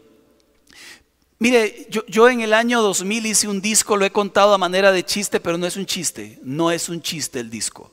[1.40, 4.92] Mire, yo, yo, en el año 2000 hice un disco, lo he contado a manera
[4.92, 7.92] de chiste, pero no es un chiste, no es un chiste el disco.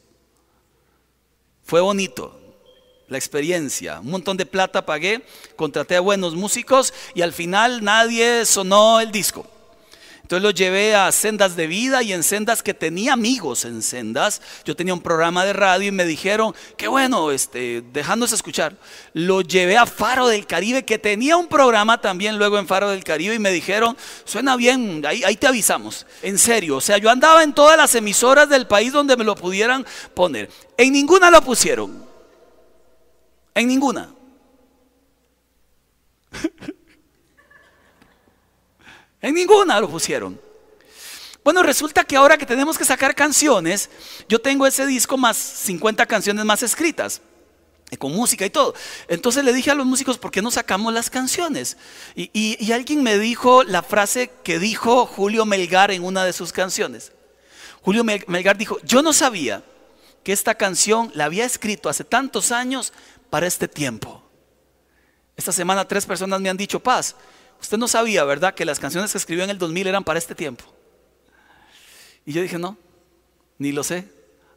[1.62, 2.45] Fue bonito,
[3.09, 4.01] la experiencia.
[4.01, 5.25] Un montón de plata pagué,
[5.57, 9.47] contraté a buenos músicos y al final nadie sonó el disco.
[10.27, 14.42] Entonces lo llevé a sendas de vida y en sendas que tenía amigos en sendas.
[14.64, 18.75] Yo tenía un programa de radio y me dijeron, qué bueno, este, dejándose escuchar.
[19.12, 23.05] Lo llevé a Faro del Caribe, que tenía un programa también luego en Faro del
[23.05, 26.07] Caribe y me dijeron, suena bien, ahí, ahí te avisamos.
[26.23, 29.37] En serio, o sea, yo andaba en todas las emisoras del país donde me lo
[29.37, 30.51] pudieran poner.
[30.77, 32.06] En ninguna lo pusieron.
[33.57, 34.14] En ninguna.
[39.23, 40.38] en ninguna lo pusieron.
[41.42, 43.88] Bueno, resulta que ahora que tenemos que sacar canciones,
[44.29, 47.23] yo tengo ese disco más 50 canciones más escritas,
[47.99, 48.75] con música y todo.
[49.09, 51.79] Entonces le dije a los músicos, ¿por qué no sacamos las canciones?
[52.14, 56.53] Y, y alguien me dijo la frase que dijo Julio Melgar en una de sus
[56.53, 57.12] canciones.
[57.81, 59.62] Julio Melgar dijo, yo no sabía
[60.26, 62.92] que esta canción la había escrito hace tantos años
[63.30, 64.28] para este tiempo.
[65.36, 67.14] Esta semana tres personas me han dicho, paz,
[67.60, 68.52] usted no sabía, ¿verdad?
[68.52, 70.64] Que las canciones que escribió en el 2000 eran para este tiempo.
[72.24, 72.76] Y yo dije, no,
[73.56, 74.08] ni lo sé.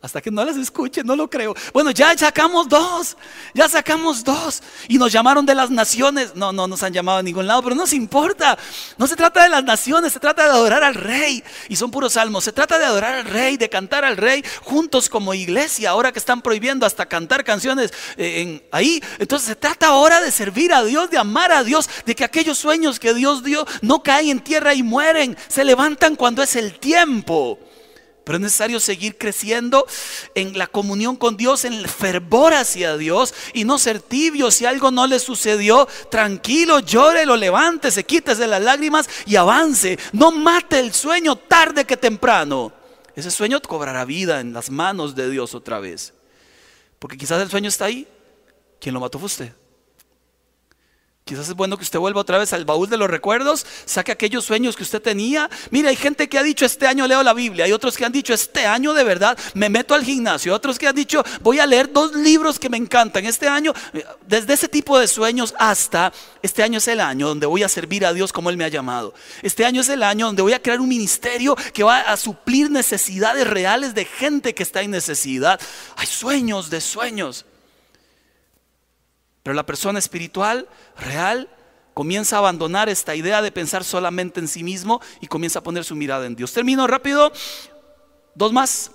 [0.02, 1.54] Hasta que no las escuche, no lo creo.
[1.74, 3.18] Bueno, ya sacamos dos,
[3.54, 4.64] ya sacamos dos.
[4.88, 6.36] Y nos llamaron de las naciones.
[6.36, 8.58] No, no nos han llamado a ningún lado, pero no nos importa.
[8.98, 11.44] No se trata de las naciones, se trata de adorar al rey.
[11.68, 12.46] Y son puros salmos.
[12.46, 15.90] Se trata de adorar al rey, de cantar al rey juntos como iglesia.
[15.90, 19.04] Ahora que están prohibiendo hasta cantar canciones eh, en, ahí.
[19.18, 22.58] Entonces se trata ahora de servir a Dios, de amar a Dios, de que aquellos
[22.58, 25.38] sueños que Dios dio no caen en tierra y mueren.
[25.50, 27.60] Se levantan cuando es el tiempo.
[28.30, 29.88] Pero es necesario seguir creciendo
[30.36, 34.52] en la comunión con Dios, en el fervor hacia Dios y no ser tibio.
[34.52, 39.98] Si algo no le sucedió, tranquilo, llore, lo levante, se quítese las lágrimas y avance.
[40.14, 42.72] No mate el sueño tarde que temprano.
[43.16, 46.14] Ese sueño cobrará vida en las manos de Dios otra vez.
[47.00, 48.08] Porque quizás el sueño está ahí.
[48.80, 49.54] Quien lo mató fue usted.
[51.30, 54.44] Quizás es bueno que usted vuelva otra vez al baúl de los recuerdos, saque aquellos
[54.44, 55.48] sueños que usted tenía.
[55.70, 58.12] Mire, hay gente que ha dicho este año leo la Biblia, hay otros que han
[58.12, 61.68] dicho este año de verdad me meto al gimnasio, otros que han dicho voy a
[61.68, 63.28] leer dos libros que me encantan.
[63.28, 63.74] Este año,
[64.26, 66.12] desde ese tipo de sueños hasta
[66.42, 68.70] este año es el año donde voy a servir a Dios como Él me ha
[68.70, 69.14] llamado.
[69.44, 72.72] Este año es el año donde voy a crear un ministerio que va a suplir
[72.72, 75.62] necesidades reales de gente que está en necesidad.
[75.96, 77.46] Hay sueños de sueños.
[79.44, 81.50] Pero la persona espiritual, real,
[81.94, 85.84] comienza a abandonar esta idea de pensar solamente en sí mismo y comienza a poner
[85.84, 86.54] su mirada en Dios.
[86.54, 87.32] Termino rápido.
[88.36, 88.92] Dos más.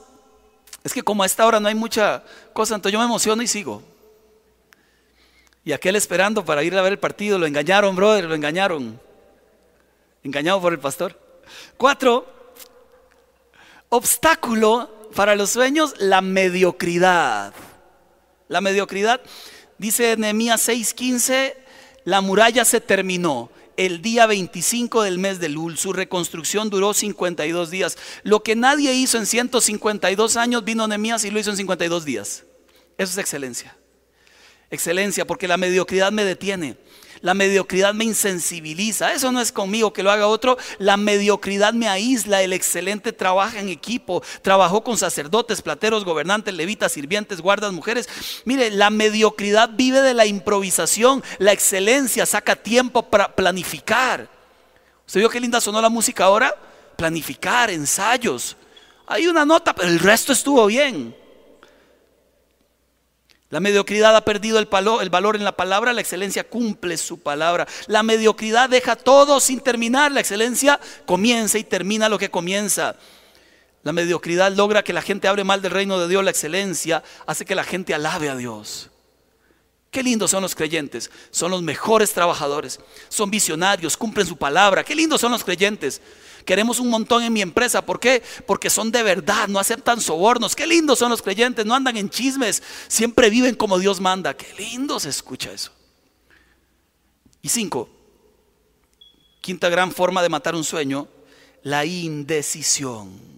[0.83, 3.47] Es que como a esta hora no hay mucha cosa, entonces yo me emociono y
[3.47, 3.83] sigo.
[5.65, 9.01] Y aquel esperando para ir a ver el partido, lo engañaron, brother, lo engañaron.
[10.23, 11.19] Engañado por el pastor.
[11.79, 12.27] Cuatro,
[13.89, 17.55] obstáculo para los sueños, la mediocridad.
[18.49, 19.23] La mediocridad.
[19.85, 21.57] Dice Nehemías 6:15,
[22.05, 25.77] la muralla se terminó el día 25 del mes de Lul.
[25.77, 27.99] Su reconstrucción duró 52 días.
[28.23, 32.45] Lo que nadie hizo en 152 años, vino Nehemías y lo hizo en 52 días.
[32.97, 33.77] Eso es excelencia.
[34.71, 36.79] Excelencia, porque la mediocridad me detiene.
[37.25, 39.15] La mediocridad me insensibiliza.
[39.15, 40.59] Eso no es conmigo que lo haga otro.
[40.77, 42.43] La mediocridad me aísla.
[42.43, 44.23] El excelente trabaja en equipo.
[44.43, 48.11] Trabajó con sacerdotes, plateros, gobernantes, levitas, sirvientes, guardas, mujeres.
[48.45, 51.25] Mire, la mediocridad vive de la improvisación.
[51.39, 54.29] La excelencia saca tiempo para planificar.
[55.07, 56.55] ¿Usted vio qué linda sonó la música ahora?
[56.95, 58.55] Planificar, ensayos.
[59.07, 61.17] Hay una nota, pero el resto estuvo bien.
[63.55, 67.69] La mediocridad ha perdido el, valor en la palabra, la excelencia cumple su palabra.
[67.87, 72.97] La mediocridad deja todo sin terminar, la excelencia comienza y termina lo que comienza.
[73.85, 77.45] La mediocridad logra que la gente hable mal del reino de Dios, la excelencia hace
[77.45, 78.91] que la gente alabe a Dios.
[79.93, 84.83] Qué lindos son los creyentes, son los mejores trabajadores, son visionarios, cumplen su palabra.
[84.83, 86.03] Qué lindos son los creyentes.
[86.45, 87.85] Queremos un montón en mi empresa.
[87.85, 88.23] ¿Por qué?
[88.47, 90.55] Porque son de verdad, no aceptan sobornos.
[90.55, 94.37] Qué lindos son los creyentes, no andan en chismes, siempre viven como Dios manda.
[94.37, 95.73] Qué lindo se escucha eso.
[97.43, 97.89] Y cinco,
[99.41, 101.09] quinta gran forma de matar un sueño,
[101.63, 103.35] la indecisión.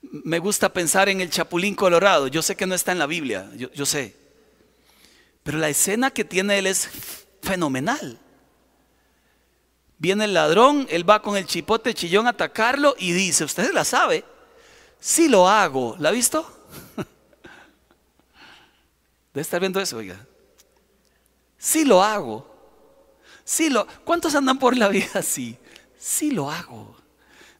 [0.00, 2.28] Me gusta pensar en el Chapulín Colorado.
[2.28, 4.16] Yo sé que no está en la Biblia, yo, yo sé.
[5.42, 6.88] Pero la escena que tiene él es
[7.42, 8.18] fenomenal.
[10.02, 13.84] Viene el ladrón, él va con el chipote chillón a atacarlo y dice, ustedes la
[13.84, 14.24] sabe,
[14.98, 16.44] si lo hago, ¿la ha visto?
[19.32, 20.26] Debe estar viendo eso, oiga.
[21.56, 22.52] Si lo hago.
[23.44, 25.56] Si lo, ¿Cuántos andan por la vida así?
[25.96, 26.96] Si lo hago.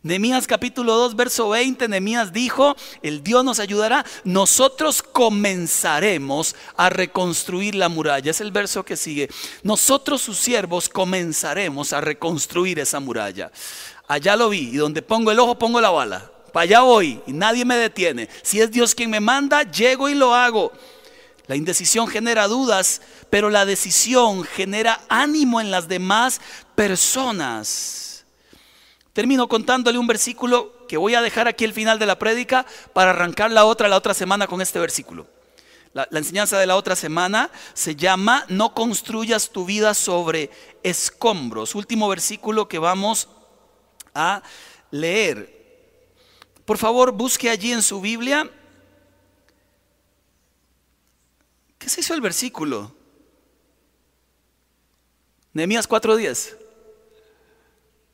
[0.05, 7.77] Nehemías capítulo 2, verso 20, Nehemías dijo, el Dios nos ayudará, nosotros comenzaremos a reconstruir
[7.77, 8.33] la muralla.
[8.33, 9.31] Es el verso que sigue.
[9.62, 13.53] Nosotros sus siervos comenzaremos a reconstruir esa muralla.
[14.09, 16.29] Allá lo vi y donde pongo el ojo pongo la bala.
[16.53, 18.29] Para allá voy y nadie me detiene.
[18.43, 20.73] Si es Dios quien me manda, llego y lo hago.
[21.47, 26.41] La indecisión genera dudas, pero la decisión genera ánimo en las demás
[26.75, 28.12] personas.
[29.12, 33.11] Termino contándole un versículo que voy a dejar aquí al final de la prédica para
[33.11, 35.27] arrancar la otra la otra semana con este versículo.
[35.92, 40.51] La, la, enseñanza de la otra semana se llama No construyas tu vida sobre
[40.83, 41.75] escombros.
[41.75, 43.29] Último versículo que vamos
[44.14, 44.42] a
[44.90, 45.62] leer.
[46.64, 48.51] Por favor, busque allí en su Biblia.
[51.79, 52.94] ¿Qué se hizo el versículo?
[55.53, 56.62] Nehemías 4:10.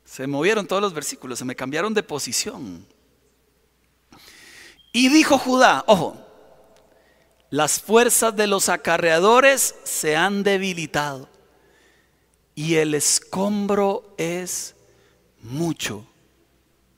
[0.09, 2.87] Se movieron todos los versículos, se me cambiaron de posición.
[4.90, 6.16] Y dijo Judá, ojo,
[7.51, 11.29] las fuerzas de los acarreadores se han debilitado
[12.55, 14.75] y el escombro es
[15.42, 16.07] mucho.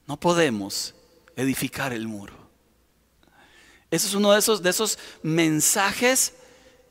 [0.06, 0.94] No podemos
[1.34, 2.34] edificar el muro.
[3.90, 6.34] Eso es uno de esos, de esos mensajes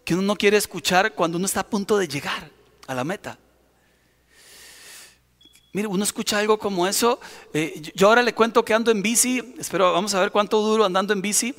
[0.03, 2.51] que uno no quiere escuchar cuando uno está a punto de llegar
[2.87, 3.39] a la meta.
[5.71, 7.19] Mire, uno escucha algo como eso.
[7.53, 9.53] Eh, yo ahora le cuento que ando en bici.
[9.59, 11.53] Espero, vamos a ver cuánto duro andando en bici.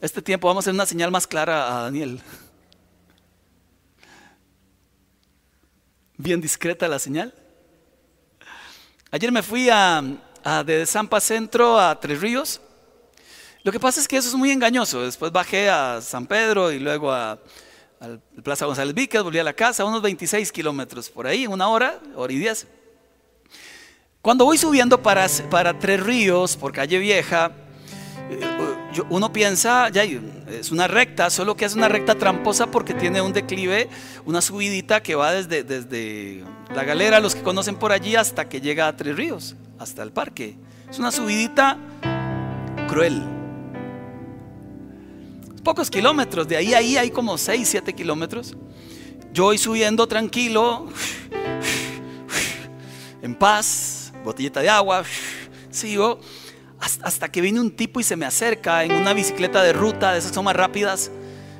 [0.00, 2.20] Este tiempo vamos a hacer una señal más clara a Daniel.
[6.16, 7.32] Bien discreta la señal.
[9.12, 10.02] Ayer me fui a,
[10.66, 12.60] de Zampa Centro a Tres Ríos.
[13.62, 15.02] Lo que pasa es que eso es muy engañoso.
[15.02, 17.38] Después bajé a San Pedro y luego a,
[18.42, 22.32] Plaza González Víquez, volví a la casa, unos 26 kilómetros por ahí, una hora, hora
[22.32, 22.66] y diez.
[24.22, 27.50] Cuando voy subiendo para, para Tres Ríos, por calle Vieja,
[28.30, 28.40] eh,
[29.10, 33.32] uno piensa, ya es una recta, solo que es una recta tramposa porque tiene un
[33.32, 33.88] declive,
[34.24, 38.60] una subidita que va desde, desde la galera, los que conocen por allí, hasta que
[38.60, 40.56] llega a Tres Ríos, hasta el parque.
[40.88, 41.76] Es una subidita
[42.88, 43.22] cruel
[45.62, 48.56] pocos kilómetros, de ahí a ahí hay como 6, 7 kilómetros.
[49.32, 50.88] Yo voy subiendo tranquilo,
[53.22, 55.04] en paz, botellita de agua,
[55.70, 56.20] sigo,
[56.78, 60.18] hasta que viene un tipo y se me acerca en una bicicleta de ruta, de
[60.18, 61.10] esas son más rápidas,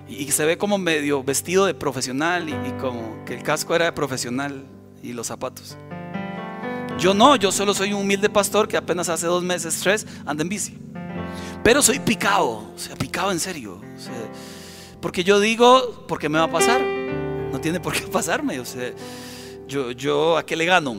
[0.08, 3.86] y se ve como medio vestido de profesional y, y como que el casco era
[3.86, 4.64] de profesional
[5.02, 5.76] y los zapatos.
[6.98, 10.42] Yo no, yo solo soy un humilde pastor que apenas hace dos meses, tres, anda
[10.42, 10.78] en bici.
[11.62, 13.80] Pero soy picado, o sea, picado en serio.
[15.00, 16.80] porque yo digo, ¿por qué me va a pasar?
[16.80, 18.60] No tiene por qué pasarme.
[18.60, 18.92] O sea,
[19.68, 20.96] yo, ¿a qué le gano?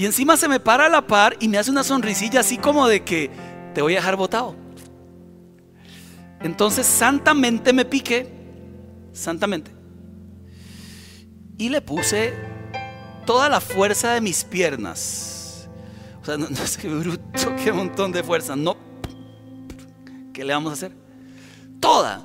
[0.00, 2.88] Y encima se me para a la par y me hace una sonrisilla así como
[2.88, 3.30] de que
[3.74, 4.56] te voy a dejar botado.
[6.40, 8.32] Entonces, santamente me piqué,
[9.12, 9.70] santamente.
[11.58, 12.32] Y le puse
[13.26, 15.68] toda la fuerza de mis piernas.
[16.22, 18.56] O sea, no, no es que bruto, qué montón de fuerza.
[18.56, 18.78] No
[20.32, 20.96] ¿Qué le vamos a hacer?
[21.78, 22.22] Toda.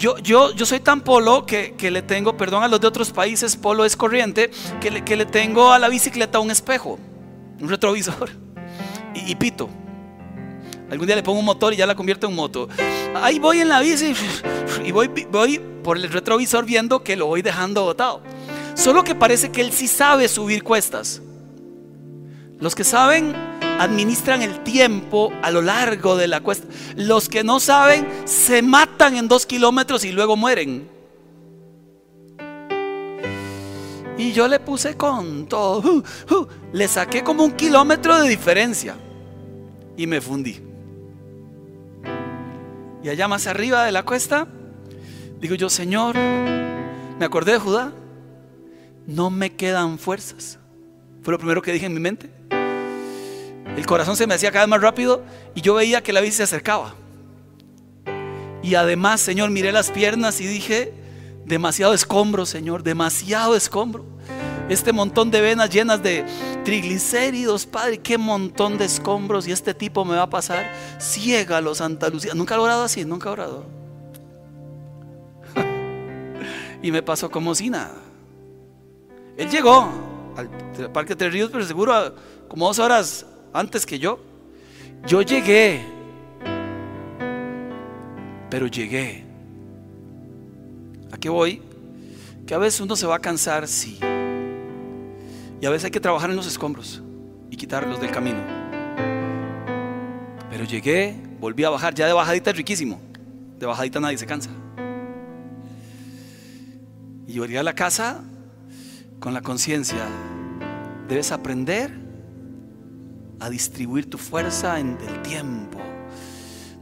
[0.00, 3.54] Yo, yo, yo soy tan polo que, le tengo, perdón a los de otros países,
[3.54, 6.98] polo es corriente, que le, que le tengo a la bicicleta un espejo,
[7.60, 8.30] un retrovisor
[9.14, 9.68] y, pito.
[10.90, 12.66] Algún día le pongo un motor y ya la convierto en moto.
[13.14, 14.14] Ahí voy en la bici
[14.86, 18.22] y voy, voy por el retrovisor viendo que lo voy dejando botado.
[18.74, 21.20] Solo que parece que él sí sabe subir cuestas.
[22.58, 23.34] Los que saben
[23.80, 26.68] administran el tiempo a lo largo de la cuesta.
[26.96, 30.86] Los que no saben se matan en dos kilómetros y luego mueren.
[34.18, 35.80] Y yo le puse con todo.
[35.80, 38.96] Uh, uh, le saqué como un kilómetro de diferencia.
[39.96, 40.60] Y me fundí.
[43.02, 44.46] Y allá más arriba de la cuesta,
[45.40, 47.92] digo yo, Señor, me acordé de Judá.
[49.06, 50.58] No me quedan fuerzas.
[51.22, 52.39] Fue lo primero que dije en mi mente.
[53.76, 55.22] El corazón se me hacía cada vez más rápido
[55.54, 56.94] y yo veía que la bici se acercaba.
[58.62, 60.92] Y además, Señor, miré las piernas y dije,
[61.46, 64.04] demasiado escombro, Señor, demasiado escombro.
[64.68, 66.24] Este montón de venas llenas de
[66.64, 69.48] triglicéridos, Padre, qué montón de escombros.
[69.48, 70.70] Y este tipo me va a pasar.
[71.00, 72.34] Ciégalo, Santa Lucía.
[72.34, 73.64] Nunca he orado así, nunca he orado.
[76.82, 77.96] y me pasó como si nada.
[79.36, 79.90] Él llegó
[80.36, 82.14] al Parque Tres Ríos, pero seguro
[82.46, 84.20] como dos horas antes que yo.
[85.06, 85.80] Yo llegué,
[88.50, 89.24] pero llegué.
[91.10, 91.62] ¿A qué voy?
[92.46, 93.98] Que a veces uno se va a cansar, sí.
[95.60, 97.02] Y a veces hay que trabajar en los escombros
[97.50, 98.38] y quitarlos del camino.
[100.50, 101.94] Pero llegué, volví a bajar.
[101.94, 103.00] Ya de bajadita es riquísimo.
[103.58, 104.50] De bajadita nadie se cansa.
[107.26, 108.22] Y yo a la casa
[109.20, 110.04] con la conciencia.
[111.08, 111.99] Debes aprender
[113.40, 115.78] a distribuir tu fuerza en el tiempo.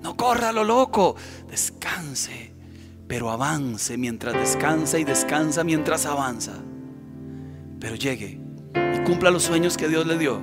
[0.03, 1.17] No corra lo loco,
[1.49, 2.53] descanse,
[3.07, 6.53] pero avance mientras descansa y descansa mientras avanza.
[7.81, 8.41] Pero llegue
[8.75, 10.41] y cumpla los sueños que Dios le dio.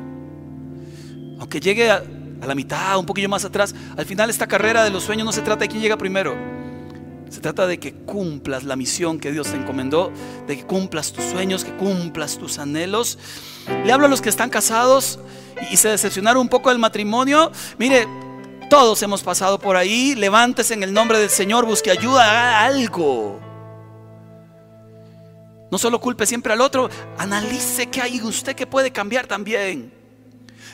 [1.40, 2.04] Aunque llegue a,
[2.46, 5.42] la mitad, un poquillo más atrás, al final esta carrera de los sueños no se
[5.42, 6.36] trata de quién llega primero.
[7.30, 10.12] Se trata de que cumplas la misión que Dios te encomendó,
[10.48, 13.18] de que cumplas tus sueños, que cumplas tus anhelos.
[13.84, 15.20] Le hablo a los que están casados
[15.72, 18.08] y se decepcionaron un poco del matrimonio, mire,
[18.70, 23.40] todos hemos pasado por ahí, levántese en el nombre del Señor, busque ayuda, haga algo.
[25.72, 29.95] No solo culpe siempre al otro, analice qué hay usted que puede cambiar también.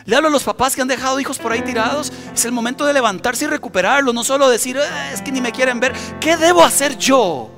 [0.05, 2.11] Le hablo a los papás que han dejado hijos por ahí tirados.
[2.33, 4.13] Es el momento de levantarse y recuperarlos.
[4.13, 5.93] No solo decir, eh, es que ni me quieren ver.
[6.19, 7.49] ¿Qué debo hacer yo?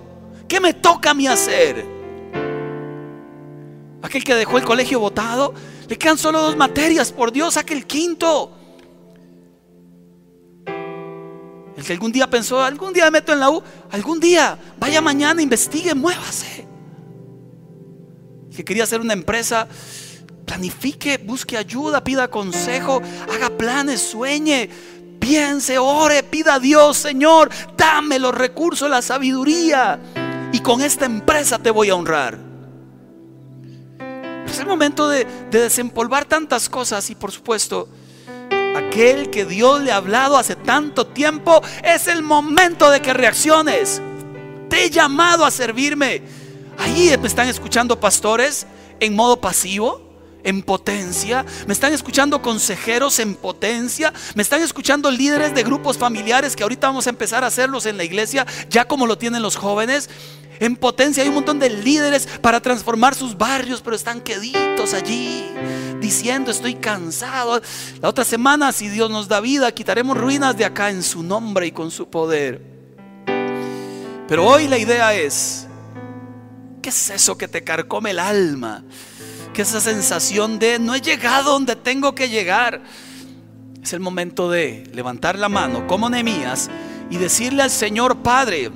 [0.47, 1.85] ¿Qué me toca a mí hacer?
[4.01, 5.53] Aquel que dejó el colegio votado,
[5.87, 8.51] le quedan solo dos materias, por Dios, saque el quinto.
[11.77, 15.01] El que algún día pensó, algún día me meto en la U, algún día, vaya
[15.01, 16.67] mañana, investigue, muévase.
[18.49, 19.67] El que quería hacer una empresa,
[20.45, 23.01] planifique, busque ayuda, pida consejo,
[23.33, 24.69] haga planes, sueñe,
[25.19, 29.99] piense, ore, pida a Dios, Señor, dame los recursos, la sabiduría.
[30.51, 32.37] Y con esta empresa te voy a honrar.
[34.45, 37.89] Es el momento de, de desempolvar tantas cosas y por supuesto
[38.75, 44.01] aquel que Dios le ha hablado hace tanto tiempo, es el momento de que reacciones.
[44.69, 46.21] Te he llamado a servirme.
[46.77, 48.65] Ahí me están escuchando pastores
[48.99, 50.02] en modo pasivo,
[50.43, 51.45] en potencia.
[51.67, 54.13] Me están escuchando consejeros en potencia.
[54.35, 57.97] Me están escuchando líderes de grupos familiares que ahorita vamos a empezar a hacerlos en
[57.97, 60.09] la iglesia, ya como lo tienen los jóvenes.
[60.59, 65.43] En potencia hay un montón de líderes para transformar sus barrios, pero están queditos allí
[66.03, 67.61] diciendo estoy cansado.
[68.01, 71.65] La otra semana, si Dios nos da vida, quitaremos ruinas de acá en su nombre
[71.65, 72.61] y con su poder.
[74.27, 75.67] Pero hoy la idea es,
[76.81, 78.83] ¿qué es eso que te carcome el alma?
[79.53, 82.81] ¿Qué es esa sensación de no he llegado donde tengo que llegar?
[83.83, 86.71] Es el momento de levantar la mano como Nehemías
[87.11, 88.71] y decirle al Señor Padre,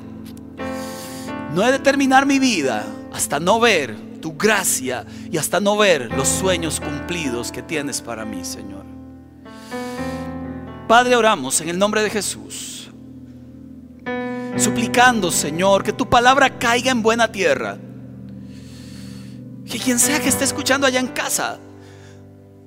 [1.55, 6.11] no he de terminar mi vida hasta no ver tu gracia y hasta no ver
[6.15, 8.85] los sueños cumplidos que tienes para mí, Señor.
[10.87, 12.91] Padre, oramos en el nombre de Jesús,
[14.57, 17.79] suplicando, Señor, que tu palabra caiga en buena tierra.
[19.69, 21.59] Que quien sea que esté escuchando allá en casa,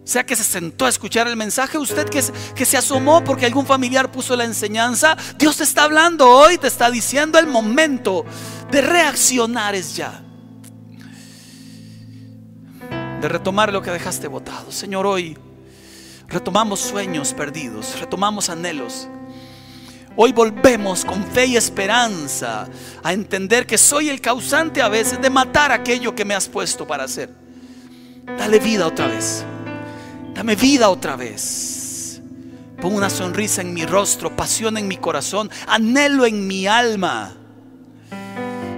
[0.05, 2.23] sea que se sentó a escuchar el mensaje, usted que,
[2.55, 6.67] que se asomó porque algún familiar puso la enseñanza, Dios te está hablando hoy, te
[6.67, 8.25] está diciendo el momento
[8.71, 10.25] de reaccionar es ya
[13.21, 14.73] de retomar lo que dejaste botado.
[14.73, 15.37] Señor, hoy
[16.29, 19.09] retomamos sueños perdidos, retomamos anhelos.
[20.23, 22.69] Hoy volvemos con fe y esperanza
[23.03, 26.87] a entender que soy el causante a veces de matar aquello que me has puesto
[26.87, 27.35] para hacer.
[28.27, 29.47] Dale vida otra vez.
[30.35, 32.21] Dame vida otra vez.
[32.83, 37.33] Pon una sonrisa en mi rostro, pasión en mi corazón, anhelo en mi alma.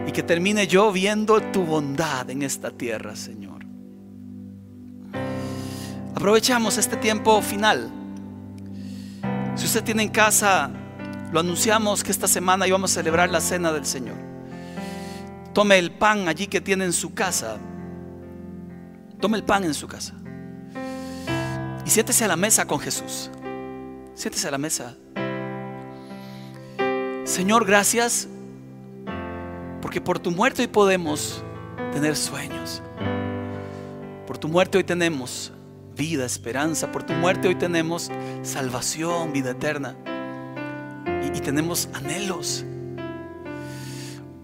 [0.06, 3.66] Y que termine yo viendo tu bondad en esta tierra, Señor.
[6.14, 7.90] Aprovechamos este tiempo final.
[9.56, 10.70] Si usted tiene en casa,
[11.32, 14.16] lo anunciamos que esta semana íbamos a celebrar la cena del Señor.
[15.54, 17.56] Tome el pan allí que tiene en su casa.
[19.18, 20.12] Tome el pan en su casa.
[21.86, 23.30] Y siéntese a la mesa con Jesús.
[24.14, 24.94] Siéntese a la mesa.
[27.24, 28.28] Señor, gracias.
[29.80, 31.42] Porque por tu muerte hoy podemos
[31.94, 32.82] tener sueños.
[34.26, 35.50] Por tu muerte hoy tenemos
[35.96, 36.92] vida, esperanza.
[36.92, 38.10] Por tu muerte hoy tenemos
[38.42, 39.96] salvación, vida eterna.
[41.34, 42.64] Y, tenemos anhelos.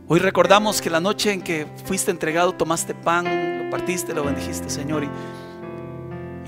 [0.07, 4.71] Hoy recordamos que la noche en que fuiste entregado, tomaste pan, lo partiste, lo bendijiste,
[4.71, 5.05] Señor.
[5.05, 5.11] Y,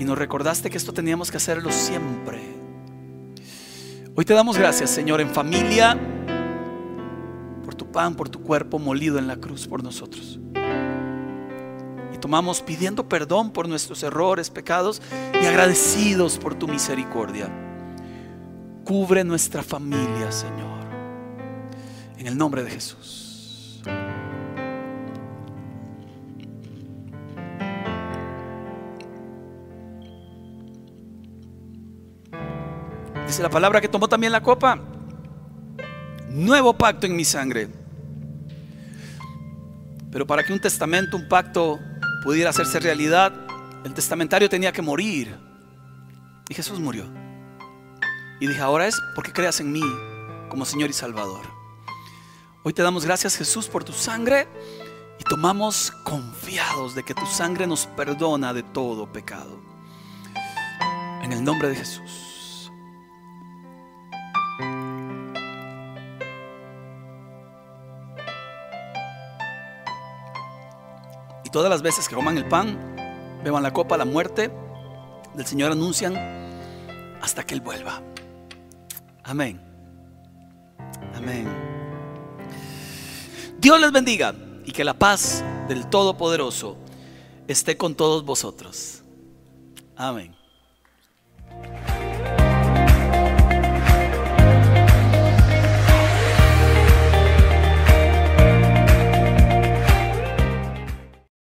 [0.01, 2.41] y nos recordaste que esto teníamos que hacerlo siempre.
[4.15, 5.97] Hoy te damos gracias, Señor, en familia,
[7.63, 10.39] por tu pan, por tu cuerpo molido en la cruz por nosotros
[12.21, 15.01] tomamos pidiendo perdón por nuestros errores, pecados
[15.33, 17.70] y agradecidos por tu misericordia.
[18.83, 20.81] Cubre nuestra familia, Señor.
[22.17, 23.81] En el nombre de Jesús.
[33.27, 34.79] Dice la palabra que tomó también la copa.
[36.29, 37.69] Nuevo pacto en mi sangre.
[40.11, 41.79] Pero para que un testamento, un pacto
[42.23, 43.33] pudiera hacerse realidad,
[43.85, 45.35] el testamentario tenía que morir.
[46.49, 47.05] Y Jesús murió.
[48.41, 49.83] Y dije, ahora es porque creas en mí
[50.49, 51.45] como Señor y Salvador.
[52.63, 54.47] Hoy te damos gracias Jesús por tu sangre
[55.19, 59.61] y tomamos confiados de que tu sangre nos perdona de todo pecado.
[61.21, 62.31] En el nombre de Jesús.
[71.51, 72.95] todas las veces que coman el pan,
[73.43, 74.49] beban la copa, la muerte
[75.33, 76.15] del Señor anuncian
[77.21, 78.01] hasta que Él vuelva.
[79.31, 79.61] Amén.
[81.15, 81.47] Amén.
[83.59, 86.75] Dios les bendiga y que la paz del Todopoderoso
[87.47, 89.03] esté con todos vosotros.
[89.95, 90.35] Amén.